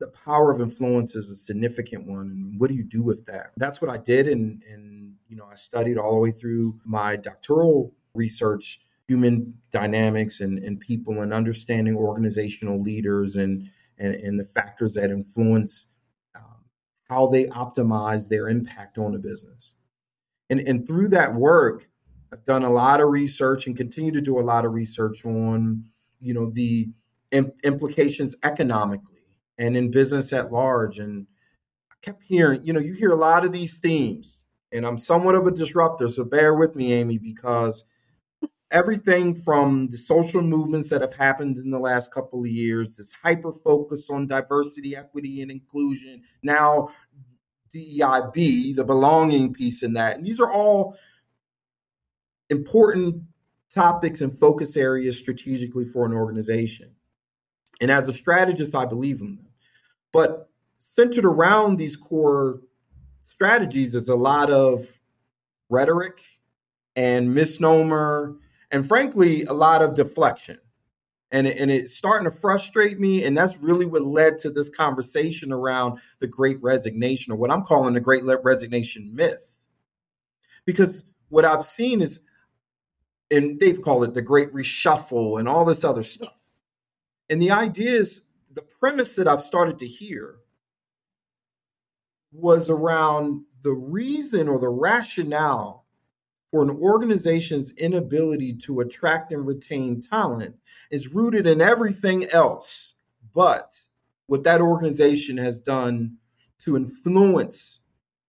the 0.00 0.08
power 0.08 0.52
of 0.52 0.60
influence 0.60 1.14
is 1.14 1.30
a 1.30 1.36
significant 1.36 2.06
one 2.06 2.26
and 2.26 2.60
what 2.60 2.68
do 2.68 2.74
you 2.74 2.82
do 2.82 3.02
with 3.02 3.24
that 3.26 3.52
that's 3.56 3.80
what 3.80 3.90
i 3.90 3.96
did 3.96 4.26
and 4.26 4.62
and 4.68 5.14
you 5.28 5.36
know 5.36 5.46
i 5.50 5.54
studied 5.54 5.96
all 5.96 6.14
the 6.14 6.18
way 6.20 6.32
through 6.32 6.78
my 6.84 7.16
doctoral 7.16 7.94
research 8.14 8.80
human 9.06 9.54
dynamics 9.70 10.40
and, 10.40 10.58
and 10.58 10.80
people 10.80 11.20
and 11.20 11.32
understanding 11.32 11.96
organizational 11.96 12.80
leaders 12.80 13.36
and, 13.36 13.68
and, 13.98 14.14
and 14.14 14.40
the 14.40 14.44
factors 14.44 14.94
that 14.94 15.10
influence 15.10 15.88
um, 16.34 16.64
how 17.10 17.26
they 17.26 17.44
optimize 17.46 18.28
their 18.28 18.48
impact 18.48 18.96
on 18.96 19.12
the 19.12 19.18
business. 19.18 19.74
And, 20.48 20.60
and 20.60 20.86
through 20.86 21.08
that 21.08 21.34
work, 21.34 21.88
I've 22.32 22.44
done 22.44 22.64
a 22.64 22.72
lot 22.72 23.00
of 23.00 23.10
research 23.10 23.66
and 23.66 23.76
continue 23.76 24.12
to 24.12 24.20
do 24.20 24.38
a 24.38 24.42
lot 24.42 24.64
of 24.64 24.72
research 24.72 25.24
on, 25.24 25.84
you 26.20 26.34
know, 26.34 26.50
the 26.50 26.88
implications 27.30 28.34
economically 28.42 29.22
and 29.58 29.76
in 29.76 29.90
business 29.90 30.32
at 30.32 30.50
large. 30.50 30.98
And 30.98 31.26
I 31.92 31.94
kept 32.02 32.24
hearing, 32.24 32.64
you 32.64 32.72
know, 32.72 32.80
you 32.80 32.94
hear 32.94 33.10
a 33.10 33.16
lot 33.16 33.44
of 33.44 33.52
these 33.52 33.78
themes, 33.78 34.40
and 34.72 34.86
I'm 34.86 34.98
somewhat 34.98 35.34
of 35.34 35.46
a 35.46 35.50
disruptor, 35.50 36.08
so 36.08 36.24
bear 36.24 36.54
with 36.54 36.74
me, 36.74 36.92
Amy, 36.92 37.18
because 37.18 37.84
everything 38.74 39.40
from 39.40 39.88
the 39.88 39.96
social 39.96 40.42
movements 40.42 40.90
that 40.90 41.00
have 41.00 41.14
happened 41.14 41.56
in 41.58 41.70
the 41.70 41.78
last 41.78 42.12
couple 42.12 42.40
of 42.40 42.46
years, 42.48 42.96
this 42.96 43.12
hyper 43.12 43.52
focus 43.52 44.10
on 44.10 44.26
diversity, 44.26 44.96
equity, 44.96 45.42
and 45.42 45.50
inclusion, 45.50 46.20
now 46.42 46.90
DEIB, 47.72 48.74
the 48.74 48.84
belonging 48.84 49.54
piece 49.54 49.84
in 49.84 49.92
that. 49.92 50.16
And 50.16 50.26
these 50.26 50.40
are 50.40 50.50
all 50.50 50.96
important 52.50 53.22
topics 53.72 54.20
and 54.20 54.36
focus 54.36 54.76
areas 54.76 55.16
strategically 55.16 55.84
for 55.84 56.04
an 56.04 56.12
organization. 56.12 56.90
And 57.80 57.92
as 57.92 58.08
a 58.08 58.12
strategist, 58.12 58.74
I 58.74 58.86
believe 58.86 59.20
in 59.20 59.36
them. 59.36 59.46
But 60.12 60.50
centered 60.78 61.24
around 61.24 61.76
these 61.76 61.96
core 61.96 62.60
strategies 63.22 63.94
is 63.94 64.08
a 64.08 64.16
lot 64.16 64.50
of 64.50 64.88
rhetoric 65.68 66.20
and 66.96 67.32
misnomer 67.32 68.36
and 68.74 68.84
frankly, 68.84 69.44
a 69.44 69.52
lot 69.52 69.82
of 69.82 69.94
deflection. 69.94 70.58
And, 71.30 71.46
it, 71.46 71.58
and 71.60 71.70
it's 71.70 71.96
starting 71.96 72.28
to 72.28 72.36
frustrate 72.36 72.98
me. 72.98 73.22
And 73.22 73.38
that's 73.38 73.56
really 73.58 73.86
what 73.86 74.02
led 74.02 74.38
to 74.38 74.50
this 74.50 74.68
conversation 74.68 75.52
around 75.52 76.00
the 76.18 76.26
great 76.26 76.60
resignation, 76.60 77.32
or 77.32 77.36
what 77.36 77.52
I'm 77.52 77.62
calling 77.62 77.94
the 77.94 78.00
great 78.00 78.24
resignation 78.42 79.14
myth. 79.14 79.60
Because 80.66 81.04
what 81.28 81.44
I've 81.44 81.68
seen 81.68 82.02
is, 82.02 82.18
and 83.30 83.60
they've 83.60 83.80
called 83.80 84.02
it 84.02 84.14
the 84.14 84.22
great 84.22 84.52
reshuffle 84.52 85.38
and 85.38 85.48
all 85.48 85.64
this 85.64 85.84
other 85.84 86.02
stuff. 86.02 86.34
And 87.30 87.40
the 87.40 87.52
idea 87.52 87.92
is 87.92 88.22
the 88.52 88.62
premise 88.62 89.14
that 89.14 89.28
I've 89.28 89.44
started 89.44 89.78
to 89.78 89.86
hear 89.86 90.38
was 92.32 92.68
around 92.68 93.44
the 93.62 93.72
reason 93.72 94.48
or 94.48 94.58
the 94.58 94.68
rationale 94.68 95.83
for 96.54 96.62
an 96.62 96.70
organization's 96.70 97.72
inability 97.72 98.52
to 98.52 98.78
attract 98.78 99.32
and 99.32 99.44
retain 99.44 100.00
talent 100.00 100.54
is 100.92 101.12
rooted 101.12 101.48
in 101.48 101.60
everything 101.60 102.24
else 102.26 102.94
but 103.34 103.72
what 104.28 104.44
that 104.44 104.60
organization 104.60 105.36
has 105.36 105.58
done 105.58 106.16
to 106.60 106.76
influence 106.76 107.80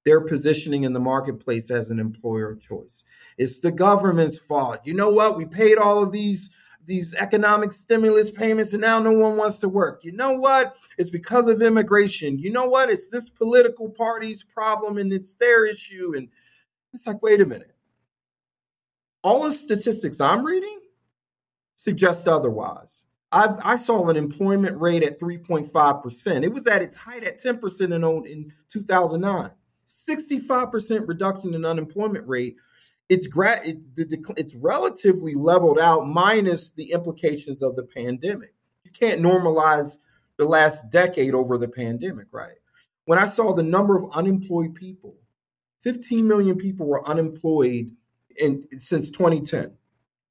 their 0.05 0.21
positioning 0.21 0.85
in 0.85 0.93
the 0.93 0.99
marketplace 0.99 1.69
as 1.69 1.91
an 1.91 1.99
employer 1.99 2.49
of 2.49 2.59
choice. 2.59 3.03
It's 3.37 3.59
the 3.59 3.71
government's 3.71 4.39
fault. 4.39 4.79
You 4.85 4.95
know 4.95 5.11
what? 5.11 5.37
We 5.37 5.45
paid 5.45 5.77
all 5.77 6.01
of 6.01 6.11
these 6.11 6.49
these 6.83 7.13
economic 7.13 7.71
stimulus 7.73 8.31
payments 8.31 8.73
and 8.73 8.81
now 8.81 8.97
no 8.97 9.11
one 9.11 9.37
wants 9.37 9.57
to 9.57 9.69
work. 9.69 10.03
You 10.03 10.13
know 10.13 10.31
what? 10.31 10.77
It's 10.97 11.11
because 11.11 11.47
of 11.47 11.61
immigration. 11.61 12.39
You 12.39 12.51
know 12.51 12.65
what? 12.65 12.89
It's 12.89 13.07
this 13.07 13.29
political 13.29 13.87
party's 13.87 14.41
problem 14.41 14.97
and 14.97 15.13
it's 15.13 15.35
their 15.35 15.67
issue 15.67 16.13
and 16.17 16.27
it's 16.91 17.05
like 17.05 17.21
wait 17.21 17.39
a 17.39 17.45
minute 17.45 17.74
all 19.25 19.41
the 19.41 19.51
statistics 19.51 20.21
I'm 20.21 20.45
reading 20.45 20.81
suggest 21.77 22.27
otherwise. 22.27 23.05
I've, 23.31 23.57
i 23.63 23.75
saw 23.75 24.07
an 24.07 24.17
employment 24.17 24.79
rate 24.79 25.01
at 25.01 25.19
3.5%. 25.19 26.43
It 26.43 26.53
was 26.53 26.67
at 26.67 26.83
its 26.83 26.95
height 26.95 27.23
at 27.23 27.41
10% 27.41 27.81
in, 27.81 28.31
in 28.31 28.53
2009. 28.69 29.49
65% 29.87 31.07
reduction 31.07 31.55
in 31.55 31.65
unemployment 31.65 32.27
rate. 32.27 32.57
It's, 33.09 33.25
gra- 33.25 33.65
it, 33.65 33.79
it's 33.97 34.53
relatively 34.53 35.33
leveled 35.33 35.79
out 35.79 36.07
minus 36.07 36.69
the 36.69 36.91
implications 36.91 37.63
of 37.63 37.75
the 37.75 37.83
pandemic. 37.83 38.53
You 38.83 38.91
can't 38.91 39.21
normalize 39.21 39.97
the 40.37 40.45
last 40.45 40.91
decade 40.91 41.33
over 41.33 41.57
the 41.57 41.67
pandemic, 41.67 42.27
right? 42.31 42.57
When 43.05 43.17
I 43.17 43.25
saw 43.25 43.53
the 43.53 43.63
number 43.63 43.97
of 43.97 44.11
unemployed 44.13 44.75
people, 44.75 45.15
15 45.81 46.27
million 46.27 46.57
people 46.57 46.85
were 46.85 47.07
unemployed 47.07 47.89
in 48.39 48.65
since 48.77 49.09
2010 49.09 49.71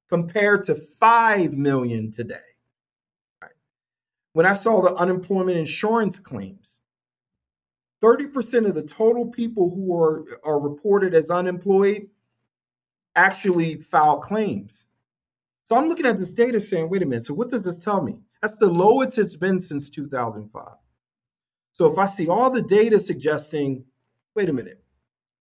compared 0.08 0.64
to 0.64 0.76
5 1.00 1.52
million 1.52 2.10
today. 2.10 2.36
Right. 3.42 3.50
When 4.32 4.46
I 4.46 4.54
saw 4.54 4.82
the 4.82 4.94
unemployment 4.94 5.56
insurance 5.56 6.18
claims, 6.18 6.80
30% 8.02 8.66
of 8.66 8.74
the 8.74 8.82
total 8.82 9.26
people 9.26 9.70
who 9.70 9.94
are, 9.96 10.24
are 10.44 10.58
reported 10.58 11.14
as 11.14 11.30
unemployed 11.30 12.08
actually 13.16 13.76
file 13.76 14.18
claims. 14.18 14.84
So 15.64 15.76
I'm 15.76 15.88
looking 15.88 16.04
at 16.04 16.18
this 16.18 16.34
data 16.34 16.60
saying, 16.60 16.90
wait 16.90 17.02
a 17.02 17.06
minute, 17.06 17.24
so 17.24 17.34
what 17.34 17.48
does 17.48 17.62
this 17.62 17.78
tell 17.78 18.02
me? 18.02 18.18
That's 18.42 18.56
the 18.56 18.66
lowest 18.66 19.18
it's 19.18 19.36
been 19.36 19.58
since 19.58 19.88
2005. 19.88 20.64
So 21.72 21.90
if 21.90 21.98
I 21.98 22.06
see 22.06 22.28
all 22.28 22.50
the 22.50 22.62
data 22.62 23.00
suggesting, 23.00 23.84
wait 24.34 24.50
a 24.50 24.52
minute, 24.52 24.84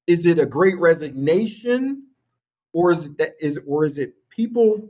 is 0.07 0.25
it 0.25 0.39
a 0.39 0.45
great 0.45 0.79
resignation 0.79 2.07
or 2.73 2.91
is 2.91 3.05
it 3.05 3.17
that 3.17 3.33
is 3.39 3.59
or 3.65 3.85
is 3.85 3.97
it 3.97 4.15
people 4.29 4.89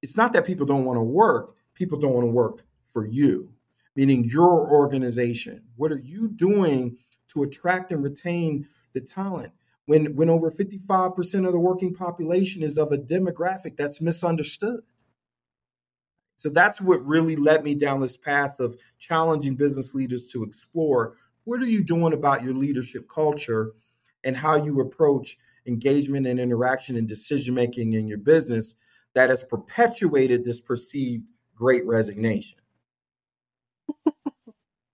it's 0.00 0.16
not 0.16 0.32
that 0.32 0.46
people 0.46 0.64
don't 0.64 0.84
want 0.84 0.96
to 0.96 1.02
work 1.02 1.56
people 1.78 1.98
don't 1.98 2.12
want 2.12 2.26
to 2.26 2.32
work 2.32 2.64
for 2.92 3.06
you. 3.06 3.52
Meaning 3.94 4.24
your 4.24 4.68
organization. 4.70 5.62
What 5.76 5.92
are 5.92 6.00
you 6.00 6.28
doing 6.28 6.98
to 7.28 7.42
attract 7.42 7.92
and 7.92 8.02
retain 8.02 8.68
the 8.92 9.00
talent? 9.00 9.52
When 9.86 10.16
when 10.16 10.28
over 10.28 10.50
55% 10.50 11.46
of 11.46 11.52
the 11.52 11.58
working 11.58 11.94
population 11.94 12.62
is 12.62 12.76
of 12.76 12.92
a 12.92 12.98
demographic 12.98 13.76
that's 13.76 14.00
misunderstood. 14.00 14.80
So 16.36 16.48
that's 16.48 16.80
what 16.80 17.04
really 17.04 17.34
led 17.34 17.64
me 17.64 17.74
down 17.74 18.00
this 18.00 18.16
path 18.16 18.60
of 18.60 18.78
challenging 18.98 19.56
business 19.56 19.94
leaders 19.94 20.26
to 20.28 20.44
explore 20.44 21.16
what 21.44 21.60
are 21.60 21.66
you 21.66 21.82
doing 21.82 22.12
about 22.12 22.44
your 22.44 22.54
leadership 22.54 23.08
culture 23.08 23.72
and 24.22 24.36
how 24.36 24.56
you 24.56 24.80
approach 24.80 25.36
engagement 25.68 26.26
and 26.26 26.40
interaction 26.40 26.96
and 26.96 27.06
decision 27.06 27.54
making 27.54 27.92
in 27.92 28.08
your 28.08 28.18
business 28.18 28.74
that 29.14 29.30
has 29.30 29.42
perpetuated 29.42 30.44
this 30.44 30.60
perceived 30.60 31.24
great 31.54 31.86
resignation. 31.86 32.58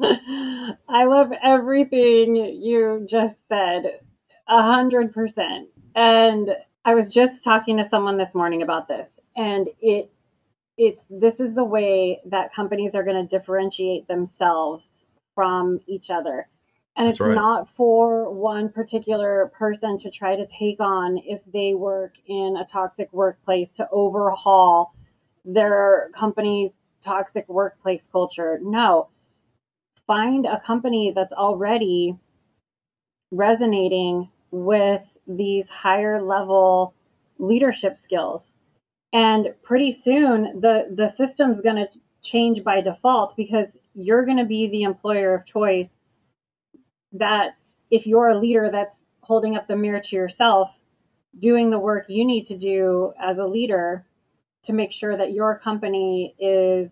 I 0.02 1.04
love 1.04 1.31
everything 1.43 2.37
you 2.37 3.07
just 3.09 3.47
said, 3.49 4.00
a 4.49 4.62
hundred 4.62 5.12
percent. 5.14 5.69
And 5.95 6.50
I 6.85 6.95
was 6.95 7.09
just 7.09 7.45
talking 7.45 7.76
to 7.78 7.88
someone 7.88 8.19
this 8.19 8.35
morning 8.35 8.62
about 8.62 8.88
this, 8.88 9.09
and 9.37 9.69
it 9.81 10.11
it's 10.76 11.04
this 11.09 11.38
is 11.38 11.54
the 11.54 11.64
way 11.64 12.21
that 12.26 12.52
companies 12.54 12.93
are 12.95 13.04
going 13.04 13.26
to 13.26 13.38
differentiate 13.38 14.09
themselves 14.09 14.88
from 15.35 15.81
each 15.87 16.11
other 16.11 16.49
and 16.97 17.09
it's 17.09 17.21
right. 17.21 17.35
not 17.35 17.69
for 17.75 18.33
one 18.33 18.69
particular 18.69 19.51
person 19.57 19.99
to 19.99 20.11
try 20.11 20.37
to 20.37 20.47
take 20.47 20.79
on 20.81 21.19
if 21.25 21.41
they 21.53 21.75
work 21.75 22.15
in 22.27 22.57
a 22.57 22.65
toxic 22.65 23.13
workplace 23.13 23.71
to 23.73 23.89
overhaul 23.91 24.95
their 25.45 26.11
company's 26.17 26.71
toxic 27.03 27.49
workplace 27.49 28.07
culture. 28.11 28.59
No. 28.63 29.09
Find 30.07 30.47
a 30.47 30.61
company 30.65 31.13
that's 31.15 31.33
already 31.33 32.17
resonating 33.33 34.29
with 34.51 35.03
these 35.27 35.69
higher 35.69 36.23
level 36.23 36.95
leadership 37.39 37.99
skills. 37.99 38.53
And 39.13 39.49
pretty 39.63 39.93
soon 39.93 40.61
the 40.61 40.87
the 40.95 41.09
system's 41.09 41.61
going 41.61 41.77
to 41.77 41.89
change 42.23 42.63
by 42.63 42.81
default 42.81 43.37
because 43.37 43.67
you're 43.95 44.25
going 44.25 44.39
to 44.39 44.45
be 44.45 44.69
the 44.69 44.83
employer 44.83 45.35
of 45.35 45.47
choice 45.47 45.99
that 47.14 47.56
if 47.90 48.06
you're 48.06 48.28
a 48.28 48.38
leader 48.38 48.68
that's 48.71 48.97
holding 49.21 49.56
up 49.56 49.66
the 49.68 49.76
mirror 49.76 50.00
to 50.00 50.16
yourself, 50.16 50.71
doing 51.38 51.71
the 51.71 51.78
work 51.78 52.06
you 52.09 52.25
need 52.25 52.47
to 52.47 52.56
do 52.56 53.12
as 53.23 53.38
a 53.38 53.47
leader 53.47 54.04
to 54.64 54.73
make 54.73 54.92
sure 54.92 55.16
that 55.16 55.33
your 55.33 55.59
company 55.59 56.35
is 56.38 56.90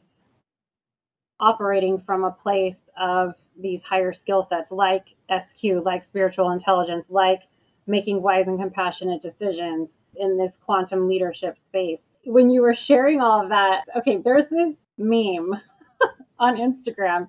operating 1.41 2.01
from 2.01 2.25
a 2.25 2.31
place 2.31 2.89
of 2.99 3.35
these 3.61 3.83
higher 3.83 4.13
skill 4.13 4.43
sets 4.43 4.71
like 4.71 5.15
SQ, 5.31 5.85
like 5.85 6.05
spiritual 6.05 6.51
intelligence, 6.51 7.07
like 7.11 7.41
making 7.87 8.23
wise 8.23 8.47
and 8.47 8.59
compassionate 8.59 9.21
decisions 9.21 9.91
in 10.15 10.39
this 10.39 10.59
quantum 10.65 11.09
leadership 11.09 11.59
space. 11.59 12.07
When 12.25 12.51
you 12.51 12.63
were 12.63 12.75
sharing 12.75 13.21
all 13.21 13.43
of 13.43 13.49
that, 13.49 13.83
okay, 13.97 14.19
there's 14.19 14.49
this 14.49 14.87
meme 14.97 15.61
on 16.39 16.57
Instagram 16.57 17.29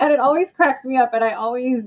and 0.00 0.12
it 0.12 0.18
always 0.18 0.48
cracks 0.50 0.84
me 0.84 0.96
up 0.96 1.12
and 1.14 1.22
I 1.22 1.34
always 1.34 1.84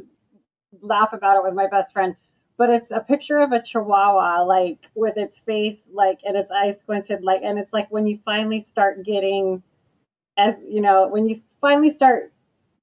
laugh 0.81 1.13
about 1.13 1.37
it 1.37 1.43
with 1.43 1.53
my 1.53 1.67
best 1.67 1.93
friend. 1.93 2.15
But 2.57 2.69
it's 2.69 2.91
a 2.91 3.01
picture 3.01 3.39
of 3.39 3.51
a 3.51 3.61
chihuahua, 3.61 4.43
like 4.45 4.87
with 4.95 5.17
its 5.17 5.39
face, 5.39 5.87
like, 5.91 6.19
and 6.23 6.37
its 6.37 6.51
eyes 6.51 6.79
squinted, 6.79 7.21
like, 7.21 7.41
and 7.43 7.59
it's 7.59 7.73
like 7.73 7.91
when 7.91 8.07
you 8.07 8.19
finally 8.23 8.61
start 8.61 9.05
getting, 9.05 9.61
as 10.37 10.55
you 10.67 10.79
know, 10.81 11.07
when 11.07 11.27
you 11.27 11.35
finally 11.59 11.91
start 11.91 12.31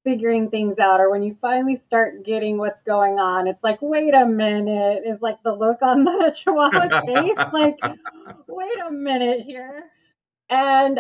figuring 0.05 0.51
things 0.51 0.79
out 0.79 1.01
or 1.01 1.11
when 1.11 1.23
you 1.23 1.37
finally 1.41 1.77
start 1.77 2.25
getting 2.25 2.59
what's 2.59 2.83
going 2.83 3.21
on 3.21 3.47
it's 3.47 3.63
like 3.63 3.79
wait 3.81 4.13
a 4.15 4.27
minute 4.27 5.03
is 5.07 5.21
like 5.21 5.41
the 5.45 5.53
look 5.53 5.81
on 5.81 6.05
the 6.05 6.35
chihuahua's 6.45 7.07
face 7.07 7.53
like 7.53 7.79
wait 8.49 8.79
a 8.85 8.91
minute 8.91 9.43
here 9.47 9.85
and 10.51 10.99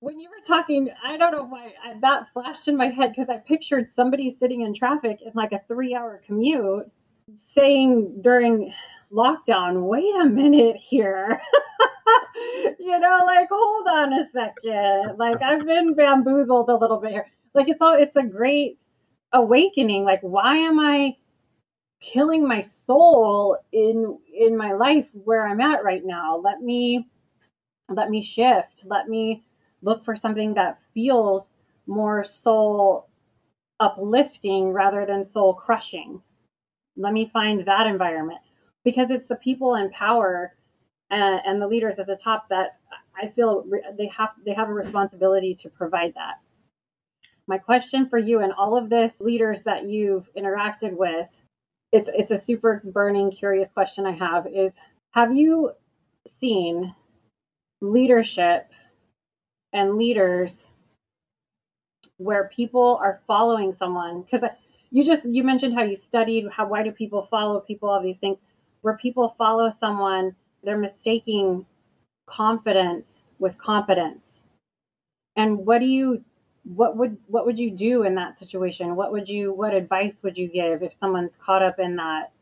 when 0.00 0.18
you 0.18 0.28
were 0.30 0.44
talking 0.46 0.88
i 1.04 1.16
don't 1.16 1.32
know 1.32 1.44
why 1.44 1.72
I, 1.84 1.98
that 2.00 2.28
flashed 2.32 2.68
in 2.68 2.76
my 2.76 2.88
head 2.88 3.12
because 3.14 3.28
i 3.28 3.36
pictured 3.36 3.90
somebody 3.90 4.30
sitting 4.30 4.62
in 4.62 4.74
traffic 4.74 5.18
in 5.24 5.32
like 5.34 5.52
a 5.52 5.60
three 5.68 5.94
hour 5.94 6.22
commute 6.26 6.90
saying 7.36 8.20
during 8.22 8.72
lockdown 9.12 9.82
wait 9.82 10.14
a 10.22 10.24
minute 10.26 10.76
here. 10.76 11.40
You 12.78 12.98
know 12.98 13.20
like 13.26 13.48
hold 13.50 13.86
on 13.88 14.12
a 14.12 14.24
second. 14.32 15.18
Like 15.18 15.42
i've 15.42 15.64
been 15.66 15.94
bamboozled 15.94 16.68
a 16.68 16.74
little 16.74 16.98
bit 16.98 17.12
here. 17.12 17.26
Like 17.54 17.68
it's 17.68 17.80
all 17.80 17.94
it's 17.94 18.16
a 18.16 18.22
great 18.22 18.78
awakening. 19.32 20.04
Like 20.04 20.20
why 20.22 20.56
am 20.56 20.80
i 20.80 21.16
killing 22.00 22.46
my 22.48 22.62
soul 22.62 23.58
in 23.72 24.18
in 24.34 24.56
my 24.56 24.72
life 24.72 25.08
where 25.12 25.46
i'm 25.46 25.60
at 25.60 25.84
right 25.84 26.02
now? 26.04 26.38
Let 26.38 26.62
me 26.62 27.08
let 27.88 28.10
me 28.10 28.24
shift. 28.24 28.82
Let 28.84 29.08
me 29.08 29.44
look 29.82 30.04
for 30.04 30.16
something 30.16 30.54
that 30.54 30.78
feels 30.94 31.48
more 31.86 32.24
soul 32.24 33.08
uplifting 33.80 34.72
rather 34.72 35.06
than 35.06 35.24
soul 35.24 35.54
crushing. 35.54 36.20
Let 36.96 37.12
me 37.12 37.30
find 37.32 37.66
that 37.66 37.86
environment. 37.86 38.40
Because 38.84 39.10
it's 39.10 39.26
the 39.26 39.36
people 39.36 39.74
in 39.74 39.90
power 39.90 40.54
and, 41.10 41.40
and 41.44 41.60
the 41.60 41.66
leaders 41.66 41.98
at 41.98 42.06
the 42.06 42.16
top 42.16 42.48
that 42.48 42.78
i 43.20 43.28
feel 43.28 43.64
they 43.98 44.08
have 44.16 44.30
they 44.46 44.54
have 44.54 44.68
a 44.68 44.72
responsibility 44.72 45.54
to 45.54 45.68
provide 45.68 46.14
that. 46.14 46.34
My 47.46 47.58
question 47.58 48.08
for 48.08 48.18
you 48.18 48.40
and 48.40 48.52
all 48.52 48.78
of 48.78 48.90
this 48.90 49.20
leaders 49.20 49.62
that 49.62 49.84
you've 49.86 50.32
interacted 50.34 50.96
with, 50.96 51.28
it's 51.92 52.08
it's 52.14 52.30
a 52.30 52.38
super 52.38 52.80
burning 52.84 53.30
curious 53.30 53.70
question 53.70 54.06
I 54.06 54.12
have 54.12 54.46
is 54.46 54.72
have 55.12 55.34
you 55.34 55.72
seen 56.28 56.94
leadership 57.80 58.70
and 59.72 59.96
leaders 59.96 60.70
where 62.16 62.50
people 62.54 62.98
are 63.02 63.20
following 63.26 63.72
someone. 63.72 64.22
Because 64.22 64.42
uh, 64.42 64.54
you 64.90 65.04
just 65.04 65.24
you 65.24 65.42
mentioned 65.42 65.74
how 65.74 65.82
you 65.82 65.96
studied 65.96 66.46
how 66.50 66.66
why 66.68 66.82
do 66.82 66.92
people 66.92 67.26
follow 67.30 67.60
people 67.60 67.88
all 67.88 68.02
these 68.02 68.18
things. 68.18 68.38
Where 68.82 68.96
people 68.96 69.34
follow 69.38 69.70
someone 69.70 70.34
they're 70.62 70.78
mistaking 70.78 71.66
confidence 72.26 73.24
with 73.38 73.58
competence. 73.58 74.40
And 75.36 75.58
what 75.66 75.78
do 75.78 75.86
you 75.86 76.24
what 76.64 76.96
would 76.96 77.16
what 77.26 77.46
would 77.46 77.58
you 77.58 77.70
do 77.70 78.02
in 78.02 78.14
that 78.16 78.38
situation? 78.38 78.96
What 78.96 79.12
would 79.12 79.28
you 79.28 79.52
what 79.52 79.74
advice 79.74 80.16
would 80.22 80.36
you 80.36 80.48
give 80.48 80.82
if 80.82 80.94
someone's 80.98 81.36
caught 81.44 81.62
up 81.62 81.78
in 81.78 81.96
that 81.96 82.32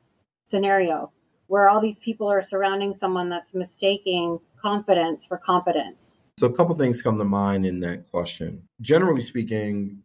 scenario 0.44 1.12
where 1.46 1.68
all 1.68 1.80
these 1.80 1.98
people 1.98 2.26
are 2.26 2.42
surrounding 2.42 2.94
someone 2.94 3.28
that's 3.28 3.54
mistaking 3.54 4.38
confidence 4.60 5.24
for 5.24 5.38
competence 5.38 6.14
so 6.38 6.46
a 6.46 6.52
couple 6.52 6.76
things 6.76 7.02
come 7.02 7.18
to 7.18 7.24
mind 7.24 7.66
in 7.66 7.80
that 7.80 8.08
question. 8.10 8.62
Generally 8.80 9.22
speaking 9.22 10.02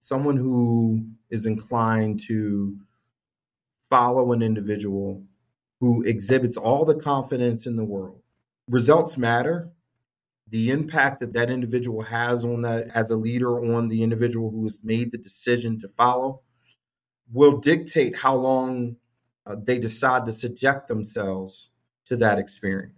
someone 0.00 0.36
who 0.36 1.04
is 1.28 1.44
inclined 1.44 2.20
to 2.20 2.74
follow 3.90 4.32
an 4.32 4.42
individual 4.42 5.22
who 5.80 6.02
exhibits 6.04 6.56
all 6.56 6.84
the 6.86 6.94
confidence 6.94 7.66
in 7.66 7.76
the 7.76 7.84
world 7.84 8.22
results 8.68 9.18
matter. 9.18 9.70
The 10.50 10.70
impact 10.70 11.20
that 11.20 11.34
that 11.34 11.50
individual 11.50 12.00
has 12.02 12.42
on 12.46 12.62
that 12.62 12.88
as 12.94 13.10
a 13.10 13.16
leader 13.16 13.74
on 13.74 13.88
the 13.88 14.02
individual 14.02 14.50
who 14.50 14.62
has 14.62 14.80
made 14.82 15.12
the 15.12 15.18
decision 15.18 15.78
to 15.80 15.88
follow 15.88 16.40
will 17.30 17.58
dictate 17.58 18.16
how 18.16 18.34
long 18.34 18.96
uh, 19.44 19.56
they 19.62 19.78
decide 19.78 20.24
to 20.24 20.32
subject 20.32 20.88
themselves 20.88 21.68
to 22.06 22.16
that 22.16 22.38
experience 22.38 22.97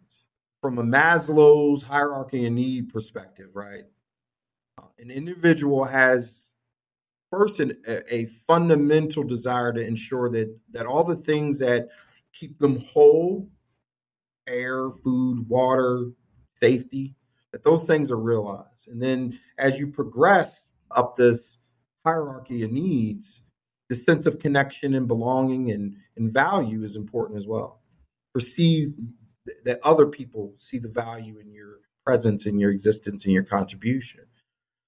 from 0.61 0.79
a 0.79 0.83
maslow's 0.83 1.83
hierarchy 1.83 2.46
and 2.46 2.57
need 2.57 2.88
perspective 2.88 3.51
right 3.55 3.85
uh, 4.79 4.87
an 4.99 5.11
individual 5.11 5.85
has 5.85 6.53
first 7.31 7.61
an, 7.61 7.77
a, 7.87 8.27
fundamental 8.46 9.23
desire 9.23 9.73
to 9.73 9.87
ensure 9.87 10.29
that 10.31 10.55
that 10.73 10.87
all 10.87 11.05
the 11.05 11.16
things 11.16 11.59
that 11.59 11.88
keep 12.33 12.59
them 12.59 12.81
whole 12.81 13.49
air 14.49 14.90
food 15.03 15.49
water 15.49 16.07
safety 16.55 17.14
that 17.53 17.62
those 17.64 17.85
things 17.85 18.11
are 18.11 18.18
realized. 18.18 18.88
And 18.88 19.03
then 19.03 19.38
as 19.59 19.79
you 19.79 19.88
progress 19.88 20.68
up 20.90 21.16
this 21.16 21.59
hierarchy 22.05 22.62
of 22.62 22.73
needs, 22.73 23.42
the 23.88 23.94
sense 23.94 24.27
of 24.27 24.38
connection 24.38 24.94
and 24.94 25.09
belonging 25.09 25.70
and, 25.73 25.96
and 26.16 26.33
value 26.33 26.83
is 26.83 26.96
important 26.96 27.37
as 27.38 27.46
well. 27.46 27.81
That 29.64 29.81
other 29.83 30.07
people 30.07 30.55
see 30.59 30.79
the 30.79 30.88
value 30.88 31.38
in 31.38 31.53
your 31.53 31.81
presence, 32.05 32.46
in 32.46 32.59
your 32.59 32.70
existence, 32.70 33.26
in 33.26 33.33
your 33.33 33.42
contribution. 33.42 34.20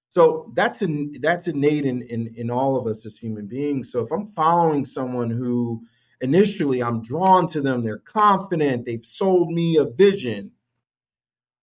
So 0.09 0.51
that's 0.55 0.83
in, 0.83 1.17
that's 1.21 1.47
innate 1.47 1.85
in, 1.85 2.03
in, 2.03 2.33
in 2.35 2.51
all 2.51 2.75
of 2.75 2.85
us 2.85 3.03
as 3.05 3.17
human 3.17 3.47
beings. 3.47 3.91
So 3.91 4.01
if 4.01 4.11
I'm 4.11 4.27
following 4.33 4.85
someone 4.85 5.31
who 5.31 5.83
initially 6.21 6.83
I'm 6.83 7.01
drawn 7.01 7.47
to 7.47 7.61
them, 7.61 7.83
they're 7.83 7.97
confident, 7.97 8.85
they've 8.85 9.05
sold 9.05 9.49
me 9.49 9.77
a 9.77 9.85
vision, 9.85 10.51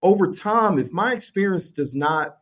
over 0.02 0.32
time, 0.32 0.78
if 0.78 0.90
my 0.90 1.12
experience 1.12 1.70
does 1.70 1.94
not 1.94 2.36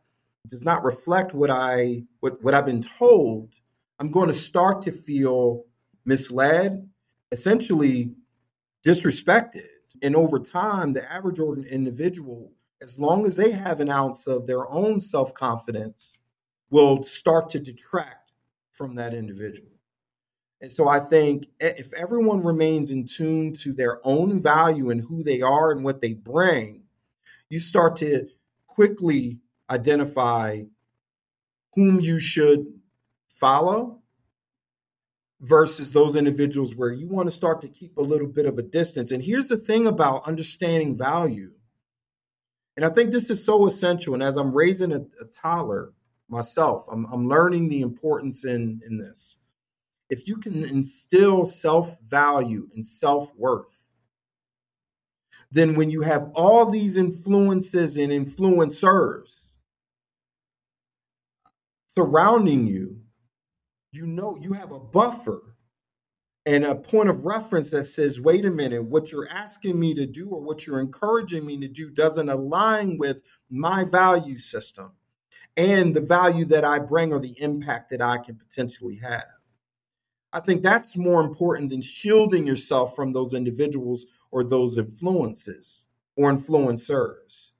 does 0.47 0.63
not 0.63 0.83
reflect 0.83 1.33
what 1.33 1.49
I 1.49 2.03
what, 2.21 2.41
what 2.43 2.53
I've 2.53 2.65
been 2.65 2.81
told, 2.81 3.53
I'm 3.99 4.11
going 4.11 4.27
to 4.27 4.33
start 4.33 4.81
to 4.83 4.91
feel 4.91 5.65
misled, 6.05 6.89
essentially 7.31 8.13
disrespected. 8.85 9.67
And 10.01 10.15
over 10.15 10.39
time, 10.39 10.93
the 10.93 11.11
average 11.11 11.39
individual, 11.39 12.51
as 12.81 12.99
long 12.99 13.25
as 13.25 13.35
they 13.35 13.51
have 13.51 13.81
an 13.81 13.89
ounce 13.89 14.27
of 14.27 14.47
their 14.47 14.69
own 14.69 14.99
self 15.01 15.33
confidence, 15.33 16.19
will 16.69 17.03
start 17.03 17.49
to 17.49 17.59
detract 17.59 18.31
from 18.71 18.95
that 18.95 19.13
individual. 19.13 19.69
And 20.61 20.69
so 20.69 20.87
I 20.87 20.99
think 20.99 21.47
if 21.59 21.91
everyone 21.93 22.43
remains 22.43 22.91
in 22.91 23.05
tune 23.05 23.53
to 23.55 23.73
their 23.73 24.05
own 24.05 24.41
value 24.41 24.89
and 24.89 25.01
who 25.01 25.23
they 25.23 25.41
are 25.41 25.71
and 25.71 25.83
what 25.83 26.01
they 26.01 26.13
bring, 26.13 26.83
you 27.49 27.59
start 27.59 27.95
to 27.97 28.27
quickly 28.67 29.39
identify 29.69 30.61
whom 31.75 31.99
you 31.99 32.19
should 32.19 32.65
follow 33.35 33.98
versus 35.41 35.91
those 35.91 36.15
individuals 36.15 36.75
where 36.75 36.91
you 36.91 37.07
want 37.07 37.27
to 37.27 37.31
start 37.31 37.61
to 37.61 37.67
keep 37.67 37.97
a 37.97 38.01
little 38.01 38.27
bit 38.27 38.45
of 38.45 38.57
a 38.57 38.61
distance. 38.61 39.11
And 39.11 39.23
here's 39.23 39.47
the 39.47 39.57
thing 39.57 39.87
about 39.87 40.27
understanding 40.27 40.97
value. 40.97 41.51
And 42.75 42.85
I 42.85 42.89
think 42.89 43.11
this 43.11 43.29
is 43.29 43.43
so 43.43 43.65
essential. 43.65 44.13
And 44.13 44.23
as 44.23 44.37
I'm 44.37 44.55
raising 44.55 44.91
a, 44.91 45.01
a 45.21 45.25
toddler 45.33 45.93
myself, 46.27 46.85
I'm, 46.91 47.05
I'm 47.11 47.27
learning 47.27 47.69
the 47.69 47.81
importance 47.81 48.45
in, 48.45 48.81
in 48.85 48.97
this. 48.97 49.37
If 50.09 50.27
you 50.27 50.37
can 50.37 50.63
instill 50.63 51.45
self 51.45 51.97
value 52.09 52.67
and 52.73 52.85
self 52.85 53.29
worth 53.35 53.79
then 55.51 55.75
when 55.75 55.89
you 55.89 56.01
have 56.01 56.31
all 56.33 56.69
these 56.69 56.97
influences 56.97 57.97
and 57.97 58.11
influencers 58.11 59.47
surrounding 61.95 62.67
you, 62.67 62.98
you 63.91 64.05
know 64.05 64.37
you 64.39 64.53
have 64.53 64.71
a 64.71 64.79
buffer 64.79 65.55
and 66.45 66.63
a 66.63 66.75
point 66.75 67.09
of 67.09 67.25
reference 67.25 67.69
that 67.71 67.85
says, 67.85 68.21
wait 68.21 68.45
a 68.45 68.49
minute, 68.49 68.83
what 68.83 69.11
you're 69.11 69.29
asking 69.29 69.79
me 69.79 69.93
to 69.93 70.05
do 70.05 70.29
or 70.29 70.41
what 70.41 70.65
you're 70.65 70.79
encouraging 70.79 71.45
me 71.45 71.57
to 71.59 71.67
do 71.67 71.89
doesn't 71.89 72.29
align 72.29 72.97
with 72.97 73.21
my 73.49 73.83
value 73.83 74.37
system 74.37 74.93
and 75.57 75.93
the 75.93 76.01
value 76.01 76.45
that 76.45 76.63
I 76.63 76.79
bring 76.79 77.11
or 77.11 77.19
the 77.19 77.39
impact 77.39 77.89
that 77.91 78.01
I 78.01 78.17
can 78.17 78.35
potentially 78.35 78.95
have. 78.97 79.25
I 80.31 80.39
think 80.39 80.61
that's 80.61 80.95
more 80.95 81.21
important 81.21 81.69
than 81.69 81.81
shielding 81.81 82.47
yourself 82.47 82.95
from 82.95 83.13
those 83.13 83.33
individuals 83.33 84.05
or 84.31 84.43
those 84.43 84.77
influences 84.77 85.87
or 86.15 86.31
influencers. 86.31 87.51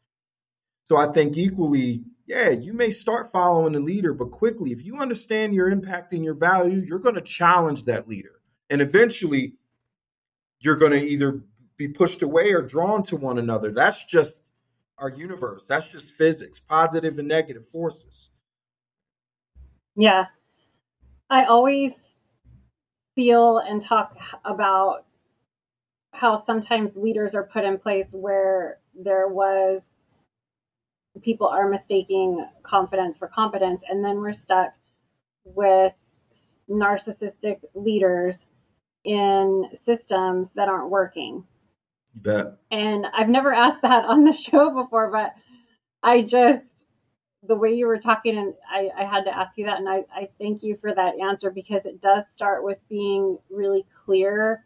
So 0.84 0.98
I 0.98 1.12
think 1.12 1.38
equally, 1.38 2.04
yeah, 2.30 2.52
you 2.52 2.74
may 2.74 2.92
start 2.92 3.32
following 3.32 3.76
a 3.76 3.80
leader, 3.80 4.13
but 4.13 4.30
quickly, 4.30 4.72
if 4.72 4.86
you 4.86 4.98
understand 4.98 5.56
your 5.56 5.68
impact 5.68 6.13
and 6.13 6.24
your 6.24 6.36
value, 6.36 6.78
you're 6.78 7.00
going 7.00 7.15
to 7.15 7.22
challenge 7.22 7.86
that 7.86 8.08
leader. 8.08 8.39
And 8.70 8.84
eventually, 8.84 9.56
you're 10.60 10.76
going 10.76 10.92
to 10.92 11.02
either 11.02 11.42
be 11.76 11.88
pushed 11.88 12.22
away 12.22 12.52
or 12.52 12.62
drawn 12.62 13.02
to 13.06 13.15
one 13.15 13.39
another. 13.39 13.72
That's 13.72 14.06
just 14.06 14.52
our 15.00 15.10
universe. 15.10 15.65
That's 15.65 15.92
just 15.92 16.13
physics, 16.13 16.60
positive 16.60 17.18
and 17.18 17.28
negative 17.28 17.68
forces. 17.68 18.30
Yeah. 19.96 20.26
I 21.32 21.46
always 21.46 22.18
feel 23.15 23.58
and 23.58 23.84
talk 23.84 24.15
about 24.46 25.06
how 26.13 26.36
sometimes 26.36 26.96
leaders 26.96 27.34
are 27.34 27.44
put 27.44 27.63
in 27.63 27.80
place 27.80 28.10
where 28.12 28.78
there 28.94 29.28
was 29.28 29.89
people 31.22 31.48
are 31.48 31.69
mistaking 31.69 32.45
confidence 32.63 33.17
for 33.17 33.28
competence 33.28 33.82
and 33.88 34.04
then 34.04 34.17
we're 34.17 34.34
stuck 34.34 34.74
with 35.43 35.93
narcissistic 36.69 37.60
leaders 37.74 38.38
in 39.04 39.65
systems 39.74 40.52
that 40.56 40.67
aren't 40.67 40.89
working. 40.89 41.43
You 42.13 42.22
bet. 42.22 42.58
And 42.72 43.06
I've 43.17 43.30
never 43.30 43.54
asked 43.54 43.82
that 43.82 44.06
on 44.06 44.24
the 44.24 44.34
show 44.52 44.69
before, 44.69 45.12
but 45.12 45.34
I 46.04 46.22
just 46.22 46.86
the 47.41 47.56
way 47.56 47.74
you 47.74 47.88
were 47.88 47.98
talking 47.98 48.38
and 48.38 48.54
I, 48.69 48.89
I 48.98 49.06
had 49.06 49.24
to 49.24 49.36
ask 49.36 49.58
you 49.58 49.65
that 49.65 49.78
and 49.78 49.88
I, 49.88 50.04
I 50.13 50.28
thank 50.38 50.62
you 50.62 50.78
for 50.82 50.93
that 50.93 51.13
answer 51.19 51.50
because 51.50 51.86
it 51.86 52.02
does 52.02 52.26
start 52.32 52.65
with 52.65 52.78
being 52.89 53.38
really 53.50 53.86
clear 54.06 54.65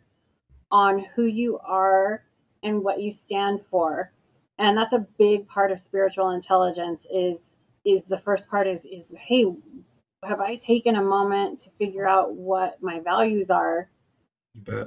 on 0.72 1.06
who 1.16 1.26
you 1.26 1.60
are 1.60 2.24
and 2.64 2.84
what 2.84 3.00
you 3.00 3.14
stand 3.14 3.62
for. 3.70 4.12
And 4.58 4.78
that's 4.78 4.94
a 4.94 5.08
big 5.18 5.48
part 5.48 5.72
of 5.72 5.80
spiritual 5.80 6.30
intelligence 6.30 7.06
is 7.14 7.56
is 7.86 8.06
the 8.06 8.18
first 8.18 8.48
part 8.48 8.68
is 8.68 8.86
is 8.86 9.12
hey, 9.18 9.46
have 10.24 10.40
I 10.40 10.56
taken 10.56 10.96
a 10.96 11.02
moment 11.02 11.62
to 11.62 11.70
figure 11.78 12.08
out 12.08 12.34
what 12.34 12.82
my 12.82 13.00
values 13.00 13.50
are 13.50 13.90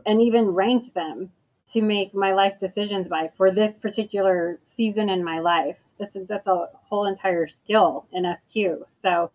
and 0.07 0.23
even 0.23 0.47
ranked 0.47 0.95
them 0.95 1.33
to 1.73 1.83
make 1.83 2.15
my 2.15 2.33
life 2.33 2.55
decisions 2.61 3.09
by 3.09 3.31
for 3.37 3.51
this 3.51 3.75
particular 3.77 4.61
season 4.63 5.09
in 5.09 5.25
my 5.25 5.41
life. 5.41 5.77
That's 5.99 6.15
a, 6.15 6.25
that's 6.29 6.47
a 6.47 6.69
whole 6.89 7.07
entire 7.07 7.49
skill 7.49 8.07
in 8.13 8.25
SQ. 8.25 8.87
So 9.03 9.31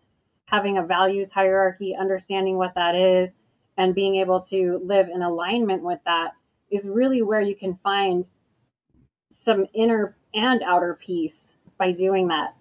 having 0.46 0.78
a 0.78 0.82
values 0.82 1.30
hierarchy, 1.30 1.94
understanding 1.98 2.56
what 2.56 2.74
that 2.74 2.94
is, 2.94 3.30
and 3.76 3.94
being 3.94 4.16
able 4.16 4.40
to 4.40 4.80
live 4.84 5.08
in 5.08 5.22
alignment 5.22 5.82
with 5.82 5.98
that 6.06 6.32
is 6.70 6.84
really 6.84 7.22
where 7.22 7.40
you 7.40 7.54
can 7.54 7.78
find 7.82 8.24
some 9.30 9.66
inner 9.74 10.16
and 10.34 10.62
outer 10.62 10.98
peace 11.04 11.52
by 11.78 11.92
doing 11.92 12.28
that. 12.28 12.54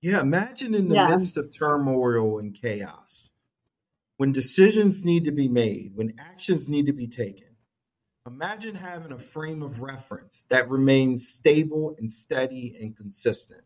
Yeah, 0.00 0.20
imagine 0.20 0.74
in 0.74 0.88
the 0.88 0.96
yeah. 0.96 1.06
midst 1.06 1.36
of 1.36 1.56
turmoil 1.56 2.38
and 2.38 2.54
chaos, 2.54 3.30
when 4.16 4.32
decisions 4.32 5.04
need 5.04 5.24
to 5.24 5.32
be 5.32 5.48
made, 5.48 5.92
when 5.94 6.14
actions 6.18 6.68
need 6.68 6.86
to 6.86 6.92
be 6.92 7.06
taken. 7.06 7.46
Imagine 8.26 8.74
having 8.74 9.12
a 9.12 9.18
frame 9.18 9.62
of 9.62 9.80
reference 9.80 10.44
that 10.48 10.68
remains 10.68 11.28
stable 11.28 11.94
and 11.98 12.10
steady 12.10 12.76
and 12.80 12.96
consistent. 12.96 13.62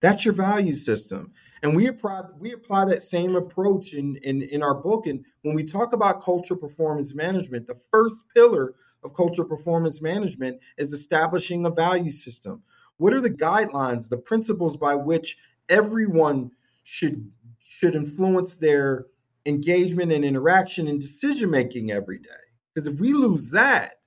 That's 0.00 0.24
your 0.24 0.34
value 0.34 0.74
system. 0.74 1.32
And 1.62 1.76
we 1.76 1.86
apply 1.86 2.22
we 2.38 2.52
apply 2.52 2.86
that 2.86 3.02
same 3.02 3.36
approach 3.36 3.92
in, 3.92 4.16
in, 4.22 4.42
in 4.42 4.62
our 4.62 4.74
book. 4.74 5.06
And 5.06 5.24
when 5.42 5.54
we 5.54 5.64
talk 5.64 5.92
about 5.92 6.22
culture 6.22 6.56
performance 6.56 7.14
management, 7.14 7.66
the 7.66 7.78
first 7.90 8.24
pillar 8.34 8.74
of 9.02 9.14
cultural 9.14 9.48
performance 9.48 10.00
management 10.00 10.60
is 10.78 10.92
establishing 10.92 11.64
a 11.64 11.70
value 11.70 12.10
system. 12.10 12.62
What 12.98 13.14
are 13.14 13.20
the 13.20 13.30
guidelines, 13.30 14.08
the 14.08 14.18
principles 14.18 14.76
by 14.76 14.94
which 14.94 15.38
everyone 15.68 16.50
should 16.82 17.30
should 17.60 17.94
influence 17.94 18.56
their 18.56 19.06
engagement 19.46 20.12
and 20.12 20.24
interaction 20.24 20.88
and 20.88 21.00
decision 21.00 21.50
making 21.50 21.90
every 21.90 22.18
day. 22.18 22.28
Because 22.74 22.86
if 22.86 23.00
we 23.00 23.12
lose 23.12 23.50
that, 23.50 24.00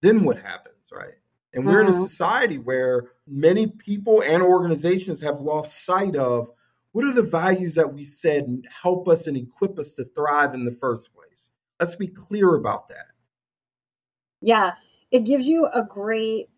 then 0.00 0.24
what 0.24 0.38
happens, 0.38 0.90
right? 0.92 1.14
And 1.54 1.66
we're 1.66 1.80
mm-hmm. 1.80 1.88
in 1.88 1.94
a 1.94 1.96
mm-hmm. 1.96 2.02
society 2.02 2.58
where 2.58 3.10
many 3.26 3.66
people 3.66 4.22
and 4.22 4.42
organizations 4.42 5.20
have 5.20 5.40
lost 5.40 5.84
sight 5.84 6.16
of 6.16 6.48
what 6.92 7.04
are 7.04 7.12
the 7.12 7.22
values 7.22 7.74
that 7.74 7.92
we 7.92 8.04
said 8.04 8.46
help 8.82 9.08
us 9.08 9.26
and 9.26 9.36
equip 9.36 9.78
us 9.78 9.90
to 9.94 10.04
thrive 10.04 10.54
in 10.54 10.64
the 10.64 10.72
first 10.72 11.14
place. 11.14 11.50
Let's 11.78 11.94
be 11.94 12.08
clear 12.08 12.54
about 12.54 12.88
that. 12.88 13.06
Yeah, 14.42 14.72
it 15.10 15.24
gives 15.24 15.46
you 15.46 15.66
a 15.66 15.82
great 15.82 16.48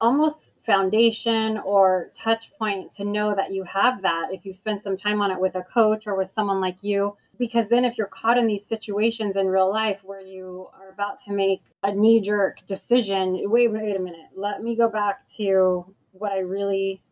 almost 0.00 0.52
foundation 0.64 1.58
or 1.58 2.10
touch 2.16 2.50
point 2.58 2.92
to 2.96 3.04
know 3.04 3.34
that 3.34 3.52
you 3.52 3.64
have 3.64 4.02
that 4.02 4.28
if 4.30 4.46
you 4.46 4.54
spend 4.54 4.80
some 4.80 4.96
time 4.96 5.20
on 5.20 5.30
it 5.30 5.38
with 5.38 5.54
a 5.54 5.62
coach 5.62 6.06
or 6.06 6.16
with 6.16 6.30
someone 6.30 6.60
like 6.60 6.76
you 6.80 7.14
because 7.38 7.68
then 7.68 7.84
if 7.84 7.98
you're 7.98 8.06
caught 8.06 8.38
in 8.38 8.46
these 8.46 8.64
situations 8.64 9.36
in 9.36 9.46
real 9.46 9.70
life 9.70 9.98
where 10.02 10.20
you 10.20 10.68
are 10.78 10.88
about 10.90 11.22
to 11.22 11.32
make 11.32 11.60
a 11.82 11.92
knee 11.92 12.20
jerk 12.20 12.64
decision 12.66 13.38
wait 13.50 13.70
wait 13.70 13.94
a 13.94 13.98
minute 13.98 14.30
let 14.34 14.62
me 14.62 14.74
go 14.74 14.88
back 14.88 15.28
to 15.36 15.84
what 16.12 16.32
i 16.32 16.38
really 16.38 17.02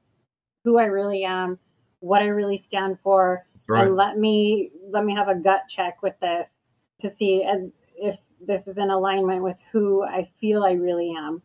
who 0.65 0.79
i 0.79 0.85
really 0.85 1.25
am 1.25 1.59
what 2.01 2.23
i 2.23 2.27
really 2.27 2.59
stand 2.59 2.97
for 3.03 3.45
right. 3.69 3.87
and 3.87 3.97
let 3.97 4.17
me 4.17 4.71
let 4.91 5.05
me 5.05 5.15
have 5.15 5.29
a 5.29 5.35
gut 5.35 5.63
check 5.69 6.03
with 6.03 6.15
this 6.21 6.55
to 7.01 7.11
see 7.11 7.43
and 7.43 7.71
if 7.97 8.19
this 8.47 8.67
is 8.67 8.79
in 8.79 8.91
alignment 8.91 9.43
with 9.43 9.57
who 9.73 10.03
i 10.03 10.29
feel 10.41 10.65
i 10.65 10.73
really 10.73 11.13
am 11.17 11.43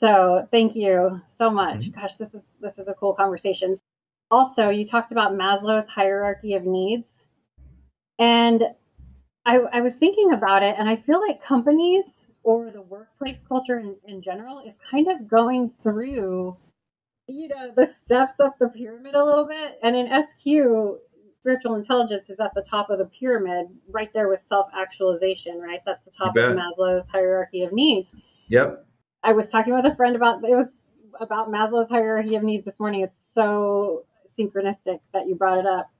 so 0.00 0.48
thank 0.50 0.74
you 0.74 1.20
so 1.28 1.50
much. 1.50 1.80
Mm-hmm. 1.80 2.00
Gosh, 2.00 2.14
this 2.14 2.32
is 2.32 2.44
this 2.60 2.78
is 2.78 2.88
a 2.88 2.94
cool 2.94 3.12
conversation. 3.12 3.76
Also, 4.30 4.70
you 4.70 4.86
talked 4.86 5.12
about 5.12 5.32
Maslow's 5.32 5.88
hierarchy 5.88 6.54
of 6.54 6.64
needs. 6.64 7.18
And 8.18 8.62
I, 9.44 9.58
I 9.72 9.80
was 9.80 9.96
thinking 9.96 10.32
about 10.32 10.62
it, 10.62 10.76
and 10.78 10.88
I 10.88 10.96
feel 10.96 11.20
like 11.20 11.44
companies 11.44 12.04
or 12.42 12.70
the 12.70 12.80
workplace 12.80 13.42
culture 13.46 13.78
in, 13.78 13.96
in 14.06 14.22
general 14.22 14.62
is 14.66 14.74
kind 14.90 15.08
of 15.08 15.28
going 15.28 15.72
through, 15.82 16.56
you 17.26 17.48
know, 17.48 17.70
the 17.76 17.86
steps 17.86 18.40
up 18.40 18.58
the 18.58 18.68
pyramid 18.68 19.14
a 19.14 19.24
little 19.24 19.46
bit. 19.46 19.78
And 19.82 19.96
in 19.96 20.06
SQ, 20.06 20.98
spiritual 21.40 21.74
intelligence 21.74 22.28
is 22.28 22.38
at 22.38 22.52
the 22.54 22.62
top 22.62 22.90
of 22.90 22.98
the 22.98 23.06
pyramid, 23.06 23.66
right 23.88 24.10
there 24.12 24.28
with 24.28 24.40
self 24.48 24.68
actualization, 24.76 25.58
right? 25.58 25.80
That's 25.84 26.04
the 26.04 26.10
top 26.10 26.36
of 26.36 26.56
Maslow's 26.56 27.06
hierarchy 27.10 27.62
of 27.62 27.72
needs. 27.72 28.10
Yep. 28.48 28.86
I 29.22 29.32
was 29.32 29.50
talking 29.50 29.74
with 29.74 29.84
a 29.84 29.94
friend 29.94 30.16
about 30.16 30.44
it 30.44 30.56
was 30.56 30.84
about 31.20 31.50
Maslow's 31.50 31.88
hierarchy 31.88 32.36
of 32.36 32.42
needs 32.42 32.64
this 32.64 32.78
morning. 32.78 33.02
It's 33.02 33.18
so 33.34 34.04
synchronistic 34.38 35.00
that 35.12 35.26
you 35.26 35.34
brought 35.34 35.58
it 35.58 35.66
up 35.66 35.90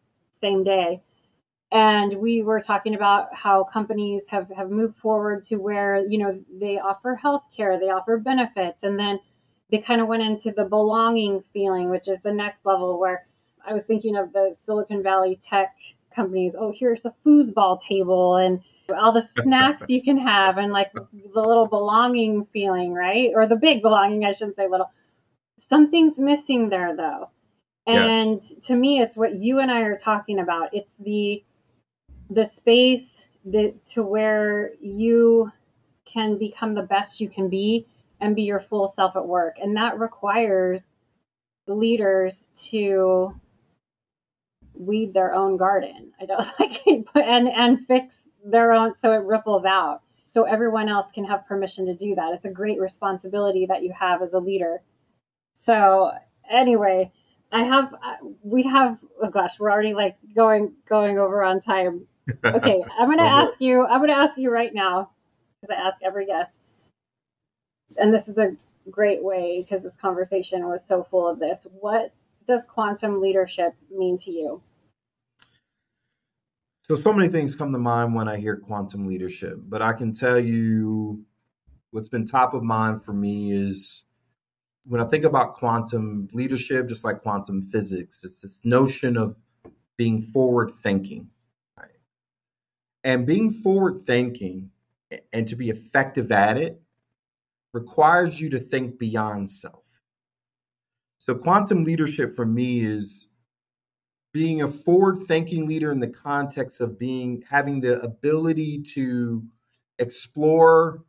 same 0.41 0.65
day. 0.65 1.03
And 1.73 2.19
we 2.19 2.43
were 2.43 2.61
talking 2.61 2.95
about 2.95 3.29
how 3.33 3.65
companies 3.65 4.25
have, 4.29 4.51
have 4.57 4.71
moved 4.71 4.97
forward 4.97 5.47
to 5.49 5.57
where, 5.57 6.05
you 6.05 6.19
know, 6.19 6.43
they 6.61 6.79
offer 6.79 7.15
health 7.15 7.45
care, 7.57 7.79
they 7.79 7.91
offer 7.91 8.17
benefits, 8.19 8.83
and 8.83 8.99
then 8.99 9.21
they 9.71 9.79
kind 9.79 10.01
of 10.01 10.09
went 10.09 10.23
into 10.23 10.51
the 10.51 10.65
belonging 10.65 11.45
feeling, 11.53 11.89
which 11.89 12.09
is 12.09 12.19
the 12.25 12.33
next 12.33 12.67
level 12.67 12.99
where 12.99 13.27
I 13.67 13.75
was 13.75 13.85
thinking 13.85 14.17
of 14.17 14.33
the 14.33 14.55
Silicon 14.65 15.03
Valley 15.03 15.39
tech 15.49 15.75
companies. 16.15 16.55
Oh, 16.59 16.73
here's 16.77 17.05
a 17.05 17.15
foosball 17.25 17.81
table 17.89 18.37
and 18.37 18.61
all 18.95 19.13
the 19.13 19.27
snacks 19.43 19.85
you 19.89 20.03
can 20.03 20.19
have 20.19 20.59
and 20.59 20.73
like 20.73 20.93
the 20.93 21.41
little 21.41 21.67
belonging 21.67 22.47
feeling, 22.53 22.93
right? 22.93 23.31
Or 23.35 23.47
the 23.47 23.57
big 23.57 23.83
belonging, 23.83 24.25
I 24.25 24.33
shouldn't 24.33 24.57
say 24.57 24.69
little. 24.69 24.91
Something's 25.59 26.19
missing 26.19 26.69
there 26.69 26.97
though. 26.97 27.31
And 27.87 28.41
yes. 28.43 28.67
to 28.67 28.75
me 28.75 29.01
it's 29.01 29.17
what 29.17 29.37
you 29.37 29.59
and 29.59 29.71
I 29.71 29.81
are 29.83 29.99
talking 29.99 30.39
about. 30.39 30.71
It's 30.73 30.95
the 30.95 31.43
the 32.29 32.47
space 32.47 33.25
that 33.45 33.83
to 33.93 34.03
where 34.03 34.73
you 34.81 35.51
can 36.05 36.39
become 36.39 36.75
the 36.75 36.83
best 36.83 37.21
you 37.21 37.29
can 37.29 37.49
be 37.49 37.87
and 38.21 38.37
be 38.37 38.43
your 38.43 38.61
full 38.61 38.89
self 38.89 39.17
at 39.17 39.27
work. 39.27 39.57
And 39.61 39.77
that 39.77 39.99
requires 39.99 40.83
leaders 41.67 42.47
to 42.71 43.35
weed 44.81 45.15
their 45.15 45.35
own 45.35 45.57
garden. 45.57 46.13
I 46.21 46.27
don't 46.27 46.49
like 46.61 46.83
and 47.15 47.49
and 47.49 47.87
fix 47.87 48.23
their 48.45 48.73
own 48.73 48.95
so 48.95 49.13
it 49.13 49.23
ripples 49.25 49.65
out 49.65 50.01
so 50.25 50.45
everyone 50.45 50.89
else 50.89 51.09
can 51.15 51.25
have 51.25 51.47
permission 51.47 51.85
to 51.85 51.95
do 51.95 52.15
that 52.15 52.33
it's 52.33 52.47
a 52.47 52.51
great 52.51 52.81
responsibility 52.81 53.67
that 53.67 53.83
you 53.83 53.93
have 53.93 54.23
as 54.23 54.33
a 54.33 54.39
leader 54.39 54.81
so 55.55 56.11
anyway 56.51 57.13
I 57.53 57.65
have 57.65 57.93
uh, 57.95 58.17
we 58.43 58.63
have 58.65 58.99
oh 59.23 59.31
gosh, 59.31 59.59
we're 59.59 59.71
already 59.71 59.95
like 59.95 60.17
going 60.35 60.73
going 60.89 61.19
over 61.19 61.43
on 61.43 61.61
time. 61.61 62.07
Okay, 62.45 62.81
I'm 62.97 63.09
going 63.09 63.19
to 63.19 63.25
ask 63.25 63.61
you 63.61 63.85
I'm 63.85 63.99
going 63.99 64.11
to 64.11 64.17
ask 64.17 64.39
you 64.39 64.53
right 64.53 64.73
now 64.73 65.11
because 65.61 65.77
I 65.77 65.89
ask 65.89 66.01
every 66.01 66.27
guest. 66.27 66.53
And 67.97 68.15
this 68.15 68.29
is 68.29 68.39
a 68.39 68.57
great 68.89 69.25
way 69.25 69.67
because 69.67 69.83
this 69.83 69.97
conversation 69.97 70.65
was 70.67 70.81
so 70.87 71.05
full 71.11 71.29
of 71.29 71.41
this. 71.41 71.59
What 71.65 72.15
does 72.47 72.63
quantum 72.69 73.21
leadership 73.21 73.75
mean 73.91 74.17
to 74.19 74.31
you? 74.31 74.63
So, 76.91 76.97
so 76.97 77.13
many 77.13 77.29
things 77.29 77.55
come 77.55 77.71
to 77.71 77.79
mind 77.79 78.17
when 78.17 78.27
I 78.27 78.37
hear 78.37 78.57
quantum 78.57 79.07
leadership, 79.07 79.61
but 79.69 79.81
I 79.81 79.93
can 79.93 80.13
tell 80.13 80.41
you 80.41 81.25
what's 81.93 82.09
been 82.09 82.27
top 82.27 82.53
of 82.53 82.65
mind 82.65 83.05
for 83.05 83.13
me 83.13 83.53
is 83.53 84.07
when 84.87 85.01
I 85.01 85.05
think 85.05 85.25
about 85.25 85.55
quantum 85.55 86.27
leadership, 86.33 86.89
just 86.89 87.05
like 87.05 87.23
quantum 87.23 87.63
physics, 87.63 88.25
it's 88.25 88.41
this 88.41 88.61
notion 88.65 89.17
of 89.17 89.37
being 89.99 90.21
forward 90.33 90.73
thinking. 90.83 91.31
Right? 91.79 92.01
And 93.05 93.25
being 93.25 93.53
forward 93.53 94.05
thinking 94.05 94.73
and 95.33 95.47
to 95.47 95.55
be 95.55 95.71
effective 95.71 96.33
at 96.33 96.59
it 96.59 96.83
requires 97.73 98.41
you 98.41 98.51
to 98.51 98.59
think 98.59 98.99
beyond 98.99 99.49
self. 99.49 99.85
So, 101.19 101.37
quantum 101.37 101.85
leadership 101.85 102.35
for 102.35 102.47
me 102.47 102.81
is 102.81 103.29
being 104.33 104.63
a 104.63 104.69
forward 104.69 105.25
thinking 105.27 105.67
leader 105.67 105.91
in 105.91 106.01
the 106.01 106.09
context 106.09 106.81
of 106.81 106.99
being 106.99 107.43
having 107.49 107.81
the 107.81 108.01
ability 108.01 108.83
to 108.83 109.43
explore 109.99 111.05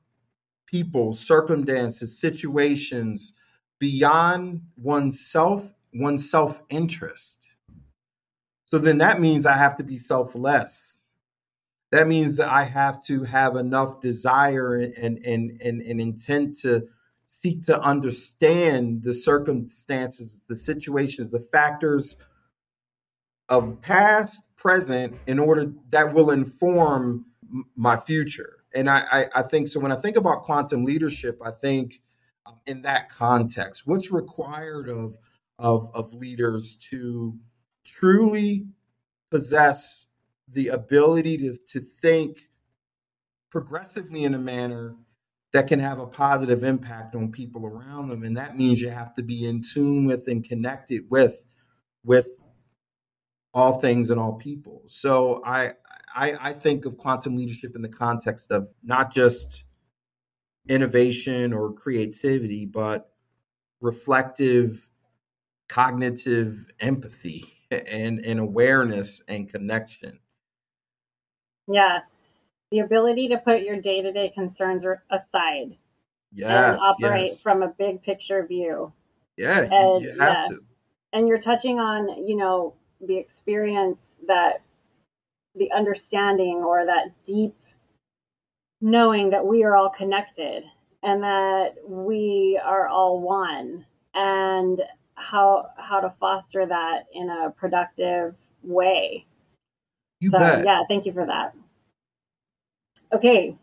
people, 0.66 1.14
circumstances, 1.14 2.20
situations 2.20 3.34
beyond 3.80 4.62
oneself, 4.76 5.70
one's 5.94 6.30
self 6.30 6.62
interest. 6.70 7.48
So 8.66 8.78
then 8.78 9.00
that 9.00 9.20
means 9.20 9.46
I 9.46 9.58
have 9.58 9.76
to 9.78 9.84
be 9.84 9.98
selfless. 9.98 11.02
That 11.92 12.08
means 12.08 12.38
that 12.38 12.50
I 12.50 12.64
have 12.64 13.04
to 13.04 13.26
have 13.26 13.58
enough 13.58 14.00
desire 14.00 14.76
and, 14.76 15.18
and, 15.26 15.62
and, 15.62 15.82
and 15.82 16.00
intent 16.00 16.58
to 16.60 16.88
seek 17.26 17.64
to 17.64 17.82
understand 17.82 19.04
the 19.04 19.14
circumstances, 19.14 20.42
the 20.48 20.56
situations, 20.56 21.32
the 21.32 21.46
factors 21.52 22.16
of 23.52 23.80
past, 23.82 24.42
present, 24.56 25.16
in 25.28 25.38
order 25.38 25.72
that 25.90 26.14
will 26.14 26.32
inform 26.32 27.26
my 27.76 28.00
future. 28.00 28.64
And 28.74 28.90
I, 28.90 29.04
I, 29.12 29.26
I 29.36 29.42
think 29.44 29.68
so. 29.68 29.80
When 29.80 29.92
I 29.92 29.98
think 29.98 30.16
about 30.16 30.44
quantum 30.44 30.86
leadership, 30.86 31.40
I 31.44 31.52
think 31.52 32.02
in 32.66 32.82
that 32.84 33.10
context, 33.10 33.84
what's 33.86 34.10
required 34.10 34.90
of 34.90 35.18
of 35.60 35.92
of 35.94 36.14
leaders 36.14 36.76
to 36.90 37.38
truly 37.84 38.66
possess 39.30 40.08
the 40.48 40.70
ability 40.70 41.38
to 41.38 41.58
to 41.68 41.86
think 42.02 42.50
progressively 43.50 44.24
in 44.24 44.34
a 44.34 44.40
manner 44.40 44.96
that 45.52 45.68
can 45.68 45.80
have 45.80 46.00
a 46.00 46.08
positive 46.08 46.64
impact 46.64 47.16
on 47.16 47.32
people 47.32 47.66
around 47.66 48.08
them 48.08 48.24
and 48.24 48.38
that 48.38 48.58
means 48.58 48.82
you 48.82 48.90
have 48.90 49.14
to 49.14 49.22
be 49.22 49.46
in 49.46 49.62
tune 49.62 50.06
with 50.06 50.28
and 50.28 50.46
connected 50.46 51.04
with 51.10 51.44
with 52.04 52.30
all 53.54 53.80
things 53.80 54.10
and 54.10 54.20
all 54.20 54.34
people. 54.34 54.82
So 54.86 55.42
I, 55.46 55.74
I, 56.16 56.38
I 56.40 56.54
think 56.54 56.86
of 56.86 56.98
quantum 56.98 57.36
leadership 57.36 57.76
in 57.76 57.82
the 57.82 57.90
context 57.90 58.52
of 58.52 58.70
not 58.84 59.12
just 59.12 59.66
innovation 60.70 61.54
or 61.54 61.74
creativity, 61.74 62.66
but 62.66 63.12
reflective, 63.82 64.88
cognitive 65.68 66.66
empathy 66.80 67.46
and, 67.72 68.24
and 68.26 68.40
awareness 68.40 69.22
and 69.28 69.50
connection. 69.50 70.20
Yeah. 71.68 72.00
The 72.72 72.80
ability 72.80 73.28
to 73.30 73.38
put 73.38 73.64
your 73.64 73.82
day 73.82 74.02
to 74.02 74.12
day 74.12 74.30
concerns 74.34 74.84
aside. 75.10 75.78
Yes. 76.32 76.50
And 76.50 76.80
operate 76.80 77.28
yes. 77.28 77.42
from 77.42 77.64
a 77.64 77.68
big 77.68 78.02
picture 78.02 78.46
view. 78.46 78.94
Yeah, 79.36 79.62
and, 79.62 80.04
you, 80.04 80.12
you 80.12 80.20
have 80.20 80.34
yeah. 80.34 80.48
to. 80.50 80.60
And 81.14 81.28
you're 81.28 81.42
touching 81.42 81.80
on, 81.80 82.26
you 82.26 82.38
know, 82.38 82.76
the 83.06 83.18
experience 83.18 84.16
that 84.28 84.62
the 85.56 85.72
understanding 85.72 86.64
or 86.66 86.86
that 86.86 87.12
deep 87.26 87.56
knowing 88.80 89.30
that 89.30 89.46
we 89.46 89.64
are 89.64 89.76
all 89.76 89.90
connected 89.90 90.64
and 91.04 91.22
that 91.24 91.76
we 91.88 92.60
are 92.64 92.88
all 92.88 93.22
one 93.22 93.86
and 94.14 94.82
how 95.16 95.68
how 95.78 96.00
to 96.00 96.14
foster 96.20 96.66
that 96.66 97.04
in 97.14 97.30
a 97.30 97.52
productive 97.52 98.36
way. 98.64 99.26
You 100.20 100.32
so, 100.32 100.40
bet. 100.40 100.66
Yeah, 100.66 100.84
thank 100.88 101.06
you 101.06 101.14
for 101.14 101.26
that. 101.26 101.54
Okay. 103.14 103.56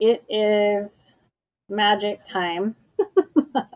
It 0.00 0.22
is 0.28 0.90
magic 1.68 2.20
time. 2.30 2.76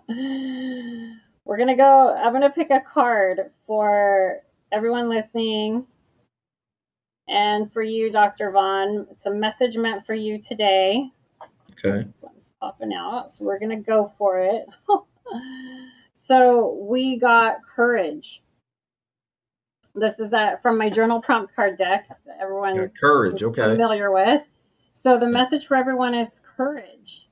We're 1.45 1.57
going 1.57 1.69
to 1.69 1.77
go, 1.77 2.15
I'm 2.15 2.33
going 2.33 2.43
to 2.43 2.51
pick 2.51 2.71
a 2.71 2.81
card 2.81 3.51
for 3.67 4.39
everyone 4.71 5.09
listening 5.09 5.87
and 7.29 7.73
for 7.73 7.83
you, 7.83 8.11
Dr. 8.11 8.51
Vaughn. 8.51 9.07
It's 9.11 9.27
a 9.27 9.31
message 9.31 9.77
meant 9.77 10.07
for 10.07 10.15
you 10.15 10.41
today. 10.41 11.11
Okay. 11.73 12.05
This 12.05 12.15
one's 12.21 12.49
popping 12.61 12.93
out. 12.93 13.33
So 13.33 13.45
we're 13.45 13.59
going 13.59 13.77
to 13.77 13.85
go 13.85 14.13
for 14.19 14.41
it. 14.41 14.67
so 16.27 16.79
we 16.89 17.19
got 17.19 17.57
courage. 17.75 18.43
This 19.95 20.19
is 20.21 20.33
a, 20.33 20.59
from 20.63 20.79
my 20.79 20.91
journal 20.91 21.21
prompt 21.21 21.55
card 21.55 21.77
deck 21.77 22.09
that 22.09 22.39
everyone 22.41 22.77
yeah, 22.77 22.87
courage, 22.99 23.43
okay. 23.43 23.63
familiar 23.63 24.11
with. 24.11 24.43
So 24.95 25.19
the 25.19 25.27
message 25.27 25.67
for 25.67 25.77
everyone 25.77 26.15
is 26.15 26.41
courage. 26.57 27.29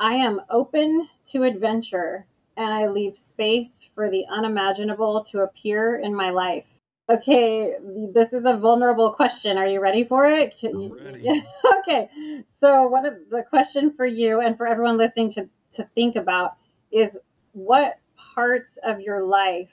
I 0.00 0.14
am 0.14 0.40
open 0.50 1.08
to 1.30 1.44
adventure 1.44 2.26
and 2.56 2.72
I 2.72 2.88
leave 2.88 3.16
space 3.16 3.80
for 3.94 4.10
the 4.10 4.24
unimaginable 4.32 5.26
to 5.32 5.40
appear 5.40 5.96
in 5.96 6.14
my 6.14 6.30
life. 6.30 6.64
Okay, 7.10 7.74
this 8.14 8.32
is 8.32 8.44
a 8.46 8.56
vulnerable 8.56 9.12
question. 9.12 9.58
Are 9.58 9.66
you 9.66 9.80
ready 9.80 10.04
for 10.04 10.26
it? 10.26 10.54
I'm 10.62 10.92
ready. 10.92 11.28
okay, 11.80 12.08
so 12.46 12.86
what 12.86 13.04
of 13.04 13.14
the 13.30 13.42
question 13.42 13.92
for 13.94 14.06
you 14.06 14.40
and 14.40 14.56
for 14.56 14.66
everyone 14.66 14.96
listening 14.96 15.32
to, 15.34 15.48
to 15.74 15.86
think 15.94 16.16
about 16.16 16.56
is 16.90 17.16
what 17.52 17.98
parts 18.16 18.78
of 18.82 19.00
your 19.00 19.22
life 19.22 19.68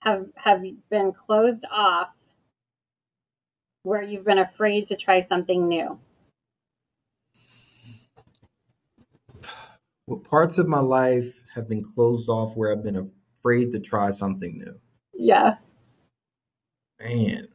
have 0.00 0.26
have 0.36 0.62
been 0.90 1.12
closed 1.12 1.64
off 1.70 2.08
where 3.82 4.02
you've 4.02 4.24
been 4.24 4.38
afraid 4.38 4.86
to 4.86 4.96
try 4.96 5.20
something 5.20 5.68
new? 5.68 5.98
What 10.06 10.24
parts 10.24 10.56
of 10.56 10.66
my 10.66 10.80
life 10.80 11.41
have 11.54 11.68
been 11.68 11.84
closed 11.84 12.28
off 12.28 12.56
where 12.56 12.72
I've 12.72 12.82
been 12.82 13.10
afraid 13.36 13.72
to 13.72 13.80
try 13.80 14.10
something 14.10 14.58
new. 14.58 14.74
Yeah. 15.14 15.56
Man. 17.00 17.48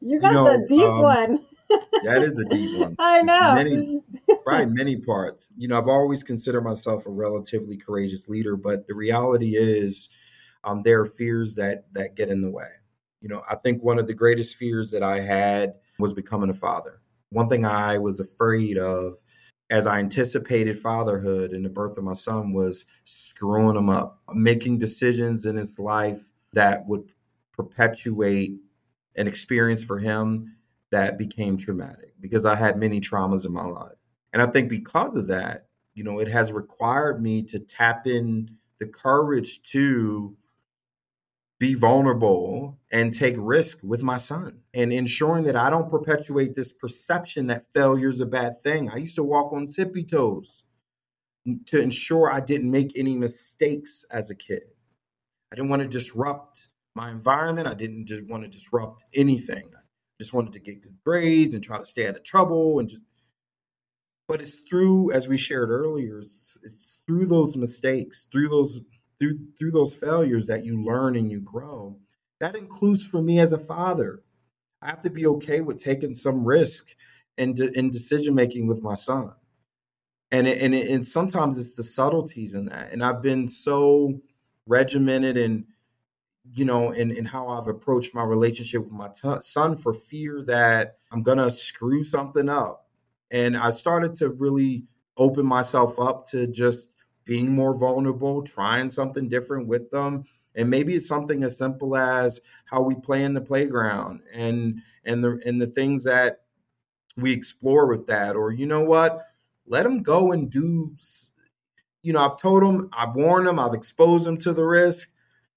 You 0.00 0.20
got 0.20 0.28
you 0.28 0.34
know, 0.34 0.44
the 0.44 0.66
deep 0.68 0.82
um, 0.82 1.02
one. 1.02 1.46
that 2.04 2.22
is 2.22 2.38
a 2.38 2.44
deep 2.44 2.78
one. 2.78 2.96
I 2.98 3.22
know. 3.22 3.52
Many, 3.54 4.02
probably 4.44 4.66
many 4.66 4.96
parts. 4.96 5.48
You 5.56 5.68
know, 5.68 5.78
I've 5.78 5.88
always 5.88 6.22
considered 6.22 6.62
myself 6.62 7.06
a 7.06 7.10
relatively 7.10 7.76
courageous 7.76 8.28
leader, 8.28 8.56
but 8.56 8.86
the 8.86 8.94
reality 8.94 9.56
is 9.56 10.08
um, 10.64 10.82
there 10.82 11.00
are 11.00 11.06
fears 11.06 11.54
that 11.56 11.92
that 11.92 12.16
get 12.16 12.30
in 12.30 12.40
the 12.40 12.50
way. 12.50 12.68
You 13.20 13.28
know, 13.28 13.42
I 13.48 13.56
think 13.56 13.82
one 13.82 13.98
of 13.98 14.06
the 14.06 14.14
greatest 14.14 14.56
fears 14.56 14.90
that 14.92 15.02
I 15.02 15.20
had 15.20 15.74
was 15.98 16.12
becoming 16.12 16.50
a 16.50 16.54
father. 16.54 17.00
One 17.30 17.48
thing 17.48 17.66
I 17.66 17.98
was 17.98 18.20
afraid 18.20 18.78
of 18.78 19.18
as 19.70 19.86
I 19.86 19.98
anticipated 19.98 20.80
fatherhood 20.80 21.52
and 21.52 21.64
the 21.64 21.68
birth 21.68 21.98
of 21.98 22.04
my 22.04 22.14
son 22.14 22.52
was 22.52 22.86
screwing 23.04 23.76
him 23.76 23.90
up, 23.90 24.20
making 24.32 24.78
decisions 24.78 25.44
in 25.44 25.56
his 25.56 25.78
life 25.78 26.22
that 26.52 26.86
would 26.86 27.12
perpetuate 27.52 28.52
an 29.16 29.28
experience 29.28 29.82
for 29.84 29.98
him 29.98 30.56
that 30.90 31.18
became 31.18 31.56
traumatic 31.56 32.14
because 32.20 32.46
I 32.46 32.54
had 32.54 32.78
many 32.78 33.00
traumas 33.00 33.44
in 33.44 33.52
my 33.52 33.66
life. 33.66 33.96
And 34.32 34.40
I 34.40 34.46
think 34.46 34.68
because 34.68 35.16
of 35.16 35.26
that, 35.28 35.66
you 35.94 36.04
know, 36.04 36.18
it 36.18 36.28
has 36.28 36.52
required 36.52 37.20
me 37.20 37.42
to 37.44 37.58
tap 37.58 38.06
in 38.06 38.56
the 38.78 38.86
courage 38.86 39.62
to 39.72 40.36
be 41.58 41.74
vulnerable 41.74 42.78
and 42.90 43.12
take 43.12 43.34
risk 43.36 43.80
with 43.82 44.02
my 44.02 44.16
son 44.16 44.60
and 44.72 44.92
ensuring 44.92 45.44
that 45.44 45.56
I 45.56 45.70
don't 45.70 45.90
perpetuate 45.90 46.54
this 46.54 46.70
perception 46.70 47.48
that 47.48 47.66
failure 47.74 48.08
is 48.08 48.20
a 48.20 48.26
bad 48.26 48.62
thing. 48.62 48.90
I 48.90 48.96
used 48.96 49.16
to 49.16 49.24
walk 49.24 49.52
on 49.52 49.68
tippy 49.68 50.04
toes 50.04 50.62
to 51.66 51.80
ensure 51.80 52.30
I 52.30 52.40
didn't 52.40 52.70
make 52.70 52.96
any 52.96 53.16
mistakes 53.16 54.04
as 54.10 54.30
a 54.30 54.34
kid. 54.34 54.62
I 55.50 55.56
didn't 55.56 55.70
want 55.70 55.82
to 55.82 55.88
disrupt 55.88 56.68
my 56.94 57.10
environment. 57.10 57.66
I 57.66 57.74
didn't 57.74 58.06
just 58.06 58.24
want 58.24 58.44
to 58.44 58.48
disrupt 58.48 59.04
anything. 59.14 59.64
I 59.74 59.80
just 60.20 60.32
wanted 60.32 60.52
to 60.52 60.60
get 60.60 60.82
good 60.82 60.98
grades 61.04 61.54
and 61.54 61.64
try 61.64 61.78
to 61.78 61.86
stay 61.86 62.06
out 62.06 62.16
of 62.16 62.22
trouble 62.22 62.78
and 62.78 62.88
just 62.88 63.02
but 64.28 64.42
it's 64.42 64.60
through 64.68 65.10
as 65.12 65.26
we 65.26 65.38
shared 65.38 65.70
earlier 65.70 66.18
it's, 66.18 66.58
it's 66.62 66.98
through 67.06 67.24
those 67.26 67.56
mistakes, 67.56 68.26
through 68.30 68.50
those 68.50 68.78
through 69.20 69.38
through 69.58 69.72
those 69.72 69.94
failures 69.94 70.46
that 70.46 70.64
you 70.64 70.82
learn 70.82 71.16
and 71.16 71.30
you 71.30 71.40
grow. 71.40 71.96
That 72.40 72.56
includes 72.56 73.04
for 73.04 73.20
me 73.20 73.40
as 73.40 73.52
a 73.52 73.58
father. 73.58 74.22
I 74.80 74.86
have 74.88 75.00
to 75.02 75.10
be 75.10 75.26
okay 75.26 75.60
with 75.60 75.76
taking 75.76 76.14
some 76.14 76.44
risk 76.44 76.94
in, 77.36 77.54
de- 77.54 77.76
in 77.76 77.90
decision 77.90 78.34
making 78.34 78.66
with 78.66 78.80
my 78.80 78.94
son. 78.94 79.32
And 80.30 80.46
it, 80.46 80.58
and 80.58 80.74
it, 80.74 80.90
and 80.90 81.04
sometimes 81.04 81.58
it's 81.58 81.74
the 81.74 81.82
subtleties 81.82 82.54
in 82.54 82.66
that. 82.66 82.92
And 82.92 83.02
I've 83.02 83.22
been 83.22 83.48
so 83.48 84.20
regimented 84.66 85.36
and 85.38 85.64
you 86.54 86.64
know 86.64 86.92
in, 86.92 87.10
in 87.10 87.24
how 87.24 87.48
I've 87.48 87.68
approached 87.68 88.14
my 88.14 88.22
relationship 88.22 88.82
with 88.82 88.92
my 88.92 89.08
t- 89.08 89.40
son 89.40 89.76
for 89.76 89.94
fear 89.94 90.42
that 90.46 90.98
I'm 91.10 91.22
gonna 91.22 91.50
screw 91.50 92.04
something 92.04 92.48
up. 92.48 92.86
And 93.30 93.56
I 93.56 93.70
started 93.70 94.14
to 94.16 94.30
really 94.30 94.84
open 95.16 95.44
myself 95.44 95.98
up 95.98 96.26
to 96.26 96.46
just 96.46 96.88
being 97.28 97.54
more 97.54 97.74
vulnerable, 97.74 98.42
trying 98.42 98.88
something 98.88 99.28
different 99.28 99.66
with 99.66 99.90
them. 99.90 100.24
And 100.54 100.70
maybe 100.70 100.94
it's 100.94 101.06
something 101.06 101.44
as 101.44 101.58
simple 101.58 101.94
as 101.94 102.40
how 102.64 102.80
we 102.80 102.94
play 102.94 103.22
in 103.22 103.34
the 103.34 103.40
playground 103.40 104.22
and 104.32 104.80
and 105.04 105.22
the 105.22 105.38
and 105.44 105.60
the 105.60 105.66
things 105.66 106.02
that 106.04 106.40
we 107.18 107.30
explore 107.30 107.86
with 107.86 108.06
that. 108.06 108.34
Or 108.34 108.50
you 108.50 108.64
know 108.64 108.80
what? 108.80 109.26
Let 109.66 109.82
them 109.82 110.02
go 110.02 110.32
and 110.32 110.50
do 110.50 110.96
you 112.02 112.14
know, 112.14 112.26
I've 112.26 112.38
told 112.38 112.62
them, 112.62 112.88
I've 112.96 113.14
warned 113.14 113.46
them, 113.46 113.58
I've 113.58 113.74
exposed 113.74 114.24
them 114.24 114.38
to 114.38 114.54
the 114.54 114.64
risk. 114.64 115.10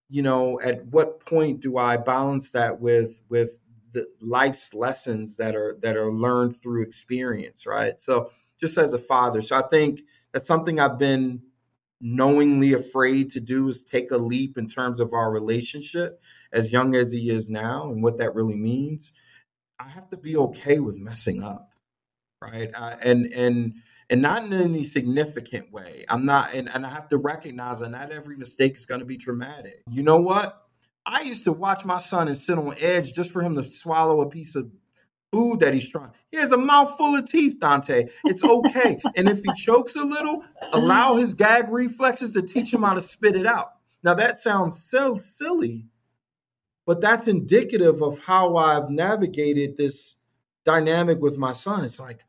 You 0.10 0.24
know, 0.24 0.60
at 0.60 0.86
what 0.88 1.26
point 1.26 1.62
do 1.62 1.78
I 1.78 1.96
balance 1.96 2.52
that 2.52 2.82
with 2.82 3.22
with 3.30 3.52
the 3.94 4.06
life's 4.20 4.74
lessons 4.74 5.38
that 5.38 5.56
are 5.56 5.78
that 5.82 5.96
are 5.96 6.12
learned 6.12 6.62
through 6.62 6.82
experience, 6.82 7.66
right? 7.66 7.98
So 8.02 8.32
just 8.60 8.78
as 8.78 8.92
a 8.92 9.00
father. 9.00 9.42
So 9.42 9.58
I 9.58 9.62
think 9.62 10.02
that's 10.34 10.46
something 10.46 10.82
I've 10.82 11.00
been 11.00 11.42
knowingly 12.02 12.74
afraid 12.74 13.32
to 13.32 13.40
do 13.40 13.68
is 13.68 13.84
take 13.84 14.12
a 14.12 14.18
leap 14.18 14.58
in 14.58 14.68
terms 14.68 15.00
of 15.00 15.14
our 15.14 15.32
relationship 15.32 16.22
as 16.52 16.72
young 16.72 16.96
as 16.96 17.12
he 17.12 17.30
is 17.30 17.50
now 17.50 17.92
and 17.92 18.04
what 18.04 18.18
that 18.18 18.36
really 18.36 18.56
means. 18.56 19.14
I 19.80 19.88
have 19.88 20.10
to 20.10 20.18
be 20.18 20.38
okay 20.38 20.80
with 20.80 20.98
messing 20.98 21.44
up, 21.44 21.74
right? 22.42 22.72
And 23.02 23.32
and 23.34 23.74
and 24.12 24.22
not 24.22 24.44
in 24.44 24.54
any 24.54 24.84
significant 24.84 25.72
way. 25.72 26.04
I'm 26.10 26.26
not, 26.26 26.54
and, 26.54 26.70
and 26.70 26.86
I 26.86 26.90
have 26.90 27.08
to 27.10 27.18
recognize 27.18 27.80
that 27.80 27.92
not 27.92 28.12
every 28.12 28.36
mistake 28.36 28.76
is 28.76 28.86
going 28.86 29.00
to 29.00 29.06
be 29.06 29.16
traumatic. 29.16 29.82
You 29.90 30.04
know 30.04 30.18
what? 30.18 30.62
I 31.06 31.22
used 31.22 31.46
to 31.46 31.54
watch 31.54 31.86
my 31.86 31.98
son 31.98 32.28
and 32.28 32.36
sit 32.36 32.58
on 32.58 32.74
edge 32.82 33.14
just 33.14 33.32
for 33.32 33.42
him 33.42 33.56
to 33.56 33.64
swallow 33.64 34.20
a 34.20 34.30
piece 34.30 34.56
of 34.56 34.70
food 35.32 35.60
that 35.62 35.74
he's 35.74 35.88
trying. 35.88 36.12
He 36.30 36.38
has 36.38 36.52
a 36.52 36.58
mouthful 36.58 37.15
of 37.15 37.30
teeth, 37.30 37.60
Dante. 37.60 38.08
It's 38.26 38.44
okay. 38.44 39.00
and 39.15 39.30
if 39.30 39.41
he 39.44 39.54
chokes 39.54 39.96
a 39.96 40.04
little, 40.04 40.44
allow 40.74 41.12
mm-hmm. 41.12 41.22
his 41.22 41.34
gag 41.34 41.70
reflexes 41.70 42.34
to 42.34 42.41
teach 42.41 42.74
him 42.74 42.84
how 42.84 42.94
to 42.94 43.02
spit 43.02 43.36
it 43.36 43.46
out. 43.46 43.74
Now 44.04 44.13
that 44.15 44.39
sounds 44.39 44.84
so 44.84 45.17
silly, 45.17 45.86
but 46.86 47.02
that's 47.02 47.28
indicative 47.28 48.02
of 48.02 48.20
how 48.20 48.58
I've 48.58 48.89
navigated 48.89 49.78
this 49.78 50.17
dynamic 50.65 51.20
with 51.20 51.38
my 51.38 51.52
son. 51.52 51.86
It's 51.86 52.00
like, 52.00 52.20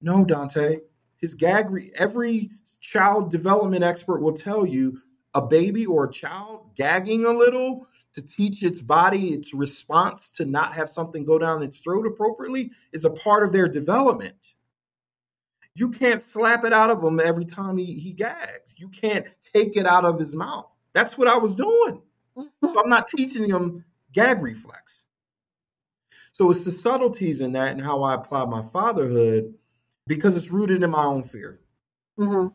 no, 0.00 0.24
Dante. 0.24 0.80
His 1.16 1.34
gag, 1.34 1.70
re- 1.70 1.90
every 1.96 2.50
child 2.80 3.30
development 3.30 3.82
expert 3.82 4.20
will 4.20 4.34
tell 4.34 4.66
you 4.66 5.00
a 5.32 5.40
baby 5.40 5.86
or 5.86 6.04
a 6.04 6.12
child 6.12 6.70
gagging 6.76 7.24
a 7.24 7.32
little 7.32 7.86
to 8.14 8.22
teach 8.22 8.62
its 8.62 8.80
body 8.80 9.34
its 9.34 9.52
response 9.52 10.30
to 10.30 10.44
not 10.44 10.74
have 10.74 10.88
something 10.88 11.24
go 11.24 11.38
down 11.38 11.62
its 11.62 11.80
throat 11.80 12.06
appropriately 12.06 12.70
is 12.92 13.04
a 13.04 13.10
part 13.10 13.44
of 13.44 13.52
their 13.52 13.68
development. 13.68 14.54
You 15.74 15.90
can't 15.90 16.20
slap 16.20 16.64
it 16.64 16.72
out 16.72 16.90
of 16.90 17.02
him 17.02 17.18
every 17.18 17.44
time 17.44 17.76
he, 17.76 17.98
he 17.98 18.12
gags. 18.12 18.72
You 18.76 18.88
can't 18.88 19.26
take 19.54 19.76
it 19.76 19.86
out 19.86 20.04
of 20.04 20.18
his 20.20 20.34
mouth. 20.34 20.66
That's 20.92 21.18
what 21.18 21.26
I 21.26 21.36
was 21.36 21.54
doing. 21.54 22.00
So 22.36 22.80
I'm 22.80 22.88
not 22.88 23.08
teaching 23.08 23.48
him 23.48 23.84
gag 24.12 24.40
reflex. 24.42 25.02
So 26.32 26.50
it's 26.50 26.64
the 26.64 26.70
subtleties 26.70 27.40
in 27.40 27.52
that 27.52 27.72
and 27.72 27.80
how 27.80 28.02
I 28.02 28.14
apply 28.14 28.44
my 28.44 28.62
fatherhood 28.72 29.54
because 30.06 30.36
it's 30.36 30.50
rooted 30.50 30.82
in 30.82 30.90
my 30.90 31.04
own 31.04 31.24
fear. 31.24 31.60
Mm-hmm. 32.18 32.48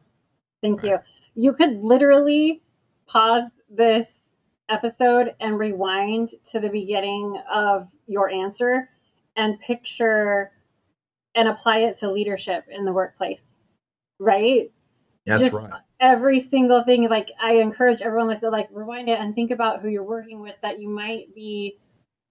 Thank 0.62 0.84
right. 0.84 0.92
you. 1.36 1.44
You 1.44 1.54
could 1.54 1.82
literally 1.82 2.62
pause 3.06 3.52
this 3.70 4.29
episode 4.70 5.34
and 5.40 5.58
rewind 5.58 6.32
to 6.52 6.60
the 6.60 6.70
beginning 6.70 7.42
of 7.52 7.88
your 8.08 8.30
answer 8.30 8.90
and 9.36 9.60
picture 9.60 10.52
and 11.36 11.48
apply 11.48 11.80
it 11.80 11.98
to 12.00 12.12
leadership 12.12 12.66
in 12.70 12.86
the 12.86 12.92
workplace, 12.92 13.56
right? 14.20 14.72
That's 15.26 15.44
Just 15.44 15.54
right. 15.54 15.72
Every 16.02 16.42
single 16.42 16.84
thing, 16.84 17.08
like 17.10 17.30
I 17.42 17.56
encourage 17.56 18.02
everyone 18.02 18.40
to 18.40 18.50
like 18.50 18.70
rewind 18.72 19.10
it 19.10 19.20
and 19.20 19.36
think 19.36 19.52
about 19.52 19.82
who 19.82 19.90
you're 19.90 20.04
working 20.04 20.42
with 20.42 20.56
that 20.62 20.80
you 20.82 20.90
might 20.90 21.34
be 21.36 21.78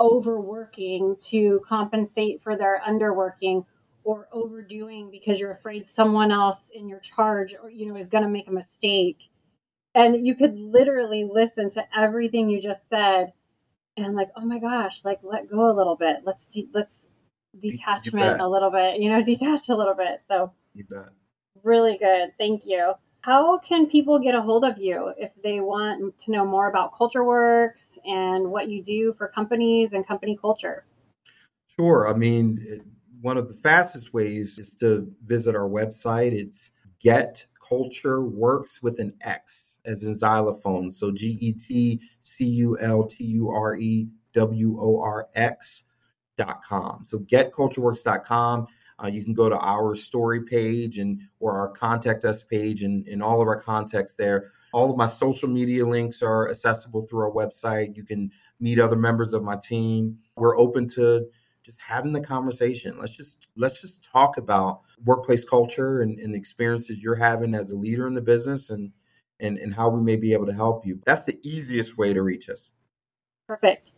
overworking 0.00 1.16
to 1.30 1.60
compensate 1.68 2.42
for 2.42 2.56
their 2.56 2.80
underworking 2.88 3.64
or 4.04 4.28
overdoing 4.32 5.10
because 5.10 5.38
you're 5.38 5.52
afraid 5.52 5.86
someone 5.86 6.30
else 6.30 6.70
in 6.72 6.88
your 6.88 7.00
charge 7.00 7.54
or 7.60 7.68
you 7.68 7.86
know 7.86 7.96
is 7.96 8.08
going 8.08 8.22
to 8.22 8.30
make 8.30 8.48
a 8.48 8.52
mistake 8.52 9.18
and 9.94 10.26
you 10.26 10.34
could 10.34 10.56
literally 10.58 11.28
listen 11.30 11.70
to 11.70 11.84
everything 11.96 12.48
you 12.48 12.60
just 12.60 12.88
said 12.88 13.32
and 13.96 14.14
like 14.14 14.28
oh 14.36 14.44
my 14.44 14.58
gosh 14.58 15.04
like 15.04 15.18
let 15.22 15.50
go 15.50 15.70
a 15.70 15.74
little 15.76 15.96
bit. 15.96 16.18
Let's 16.24 16.46
de- 16.46 16.68
let's 16.72 17.06
detachment 17.60 18.40
a 18.40 18.48
little 18.48 18.70
bit 18.70 19.00
you 19.00 19.10
know 19.10 19.22
detach 19.24 19.68
a 19.68 19.74
little 19.74 19.94
bit. 19.94 20.20
So 20.26 20.52
you 20.74 20.84
bet. 20.84 21.08
really 21.62 21.98
good. 21.98 22.32
Thank 22.38 22.62
you. 22.64 22.92
How 23.20 23.58
can 23.58 23.86
people 23.86 24.18
get 24.18 24.34
a 24.34 24.40
hold 24.40 24.64
of 24.64 24.78
you 24.78 25.12
if 25.18 25.32
they 25.42 25.60
want 25.60 26.14
to 26.24 26.30
know 26.30 26.46
more 26.46 26.68
about 26.70 26.96
culture 26.96 27.24
works 27.24 27.98
and 28.04 28.50
what 28.50 28.68
you 28.68 28.82
do 28.82 29.14
for 29.18 29.28
companies 29.28 29.92
and 29.92 30.06
company 30.06 30.38
culture? 30.40 30.84
Sure. 31.76 32.08
I 32.08 32.14
mean 32.14 32.64
one 33.20 33.36
of 33.36 33.48
the 33.48 33.54
fastest 33.54 34.14
ways 34.14 34.58
is 34.58 34.70
to 34.74 35.10
visit 35.24 35.56
our 35.56 35.68
website. 35.68 36.32
It's 36.32 36.70
get 37.00 37.44
culture 37.68 38.22
works 38.22 38.82
with 38.82 38.98
an 39.00 39.12
X 39.20 39.76
as 39.88 40.04
in 40.04 40.16
xylophone. 40.16 40.90
So 40.90 41.10
G 41.10 41.38
E 41.40 41.52
T 41.52 42.00
C 42.20 42.44
U 42.44 42.78
L 42.78 43.04
T 43.04 43.24
U 43.24 43.50
R 43.50 43.76
E 43.76 44.08
W 44.34 44.76
O 44.78 45.00
R 45.00 45.28
X 45.34 45.84
dot 46.36 46.62
com. 46.62 47.04
So 47.04 47.18
getcultureworks.com. 47.18 48.66
Uh, 49.02 49.06
you 49.06 49.24
can 49.24 49.34
go 49.34 49.48
to 49.48 49.58
our 49.58 49.94
story 49.94 50.42
page 50.42 50.98
and 50.98 51.20
or 51.40 51.58
our 51.58 51.68
contact 51.68 52.24
us 52.24 52.42
page 52.42 52.82
and, 52.82 53.06
and 53.06 53.22
all 53.22 53.40
of 53.40 53.48
our 53.48 53.60
contacts 53.60 54.14
there. 54.14 54.52
All 54.72 54.90
of 54.90 54.96
my 54.96 55.06
social 55.06 55.48
media 55.48 55.86
links 55.86 56.22
are 56.22 56.50
accessible 56.50 57.06
through 57.06 57.20
our 57.20 57.30
website. 57.30 57.96
You 57.96 58.04
can 58.04 58.30
meet 58.60 58.78
other 58.78 58.96
members 58.96 59.32
of 59.32 59.42
my 59.42 59.56
team. 59.56 60.18
We're 60.36 60.58
open 60.58 60.88
to 60.90 61.26
just 61.62 61.80
having 61.80 62.12
the 62.12 62.20
conversation. 62.20 62.98
Let's 62.98 63.16
just 63.16 63.48
let's 63.56 63.80
just 63.80 64.02
talk 64.02 64.36
about 64.36 64.80
workplace 65.04 65.44
culture 65.44 66.02
and, 66.02 66.18
and 66.18 66.34
the 66.34 66.38
experiences 66.38 66.98
you're 66.98 67.14
having 67.14 67.54
as 67.54 67.70
a 67.70 67.76
leader 67.76 68.06
in 68.06 68.14
the 68.14 68.20
business 68.20 68.70
and 68.70 68.92
and 69.40 69.58
and 69.58 69.74
how 69.74 69.88
we 69.88 70.00
may 70.00 70.16
be 70.16 70.32
able 70.32 70.46
to 70.46 70.54
help 70.54 70.86
you. 70.86 71.00
That's 71.06 71.24
the 71.24 71.38
easiest 71.42 71.96
way 71.96 72.12
to 72.12 72.22
reach 72.22 72.48
us. 72.48 72.72
Perfect. 73.46 73.92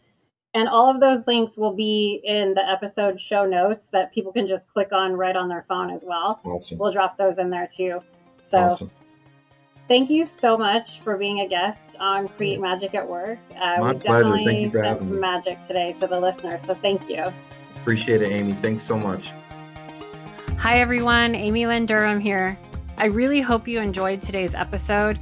And 0.53 0.69
all 0.69 0.93
of 0.93 1.01
those 1.01 1.27
links 1.27 1.57
will 1.57 1.75
be 1.75 2.21
in 2.25 2.55
the 2.55 2.63
episode 2.69 3.21
show 3.21 3.47
notes 3.47 3.87
that 3.93 4.13
people 4.13 4.33
can 4.33 4.49
just 4.49 4.67
click 4.67 4.89
on 4.93 5.13
right 5.13 5.37
on 5.37 5.49
their 5.49 5.65
phone 5.69 5.91
as 5.91 6.03
well. 6.05 6.41
Awesome. 6.45 6.79
We'll 6.79 6.93
drop 6.93 7.17
those 7.17 7.39
in 7.39 7.51
there 7.51 7.69
too. 7.75 8.01
So 8.43 8.59
awesome. 8.59 8.91
thank 9.87 10.11
you 10.11 10.27
so 10.27 10.59
much 10.59 11.01
for 11.03 11.17
being 11.17 11.41
a 11.41 11.49
guest 11.49 11.95
on 12.01 12.27
Create 12.29 12.61
Magic 12.61 12.95
at 12.95 13.09
Work. 13.09 13.39
Uh, 13.55 13.77
My 13.79 13.95
pleasure. 13.95 14.37
Thank 14.39 14.61
you 14.61 14.71
for 14.73 14.83
having 14.83 15.13
me. 15.13 15.19
magic 15.19 15.65
today 15.67 15.95
to 16.01 16.09
the 16.09 16.19
listeners. 16.19 16.63
So 16.67 16.75
thank 16.75 17.09
you. 17.09 17.33
Appreciate 17.77 18.21
it, 18.21 18.33
Amy. 18.33 18.53
Thanks 18.55 18.83
so 18.83 18.99
much. 18.99 19.33
Hi, 20.59 20.81
everyone. 20.81 21.35
Amy 21.37 21.65
Lynn 21.67 21.87
Durham 21.87 22.19
here. 22.19 22.59
I 22.99 23.07
really 23.07 23.41
hope 23.41 23.67
you 23.69 23.81
enjoyed 23.81 24.21
today's 24.21 24.55
episode. 24.55 25.19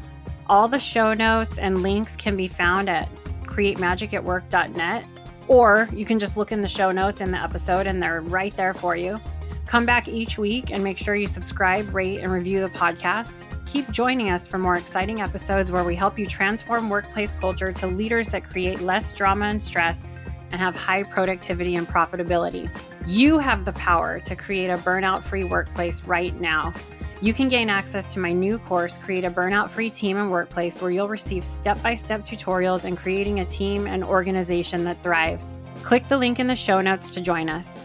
All 0.49 0.67
the 0.67 0.79
show 0.79 1.13
notes 1.13 1.59
and 1.59 1.83
links 1.83 2.17
can 2.17 2.35
be 2.37 2.49
found 2.49 2.89
at 2.89 3.09
createmagicatwork.net, 3.43 5.05
or 5.47 5.89
you 5.93 6.07
can 6.07 6.19
just 6.19 6.39
look 6.39 6.53
in 6.53 6.63
the 6.63 6.69
show 6.69 6.91
notes 6.91 7.21
in 7.21 7.31
the 7.31 7.39
episode 7.39 7.87
and 7.87 8.03
they're 8.03 8.23
right 8.23 8.57
there 8.57 8.73
for 8.73 8.97
you. 8.97 9.21
Come 9.67 9.85
back 9.85 10.09
each 10.09 10.39
week 10.39 10.71
and 10.71 10.83
make 10.83 10.97
sure 10.97 11.15
you 11.15 11.27
subscribe, 11.27 11.95
rate, 11.95 12.21
and 12.21 12.33
review 12.33 12.61
the 12.61 12.71
podcast. 12.71 13.45
Keep 13.67 13.91
joining 13.91 14.31
us 14.31 14.47
for 14.47 14.57
more 14.57 14.77
exciting 14.77 15.21
episodes 15.21 15.71
where 15.71 15.85
we 15.85 15.95
help 15.95 16.19
you 16.19 16.25
transform 16.25 16.89
workplace 16.89 17.35
culture 17.35 17.71
to 17.71 17.87
leaders 17.87 18.31
that 18.31 18.43
create 18.43 18.81
less 18.81 19.13
drama 19.13 19.45
and 19.45 19.61
stress 19.61 20.07
and 20.51 20.59
have 20.59 20.75
high 20.75 21.03
productivity 21.03 21.77
and 21.77 21.87
profitability. 21.87 22.71
You 23.07 23.39
have 23.39 23.67
the 23.67 23.75
power 23.75 24.19
to 24.21 24.35
create 24.35 24.71
a 24.71 24.79
burnout 24.79 25.23
free 25.23 25.45
workplace 25.45 26.03
right 26.05 26.35
now. 26.41 26.73
You 27.21 27.35
can 27.35 27.49
gain 27.49 27.69
access 27.69 28.15
to 28.15 28.21
my 28.21 28.31
new 28.31 28.59
course, 28.59 28.97
Create 28.97 29.25
a 29.25 29.31
Burnout 29.31 29.71
Free 29.71 29.91
Team 29.91 30.19
and 30.19 30.31
Workplace, 30.31 30.81
where 30.81 30.93
you'll 30.93 31.09
receive 31.09 31.43
step 31.43 31.83
by 31.83 31.97
step 31.97 32.25
tutorials 32.25 32.85
in 32.85 32.95
creating 32.95 33.41
a 33.41 33.45
team 33.45 33.89
and 33.89 34.05
organization 34.05 34.85
that 34.85 35.03
thrives. 35.03 35.51
Click 35.83 36.07
the 36.07 36.17
link 36.17 36.39
in 36.39 36.47
the 36.47 36.55
show 36.55 36.81
notes 36.81 37.13
to 37.15 37.21
join 37.21 37.49
us. 37.49 37.81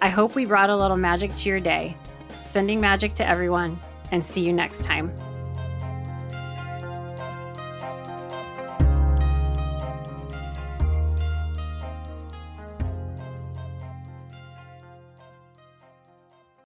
I 0.00 0.08
hope 0.08 0.34
we 0.34 0.46
brought 0.46 0.70
a 0.70 0.76
little 0.76 0.96
magic 0.96 1.34
to 1.34 1.50
your 1.50 1.60
day. 1.60 1.94
Sending 2.42 2.80
magic 2.80 3.12
to 3.14 3.28
everyone, 3.28 3.78
and 4.10 4.24
see 4.24 4.40
you 4.40 4.54
next 4.54 4.84
time. 4.84 5.14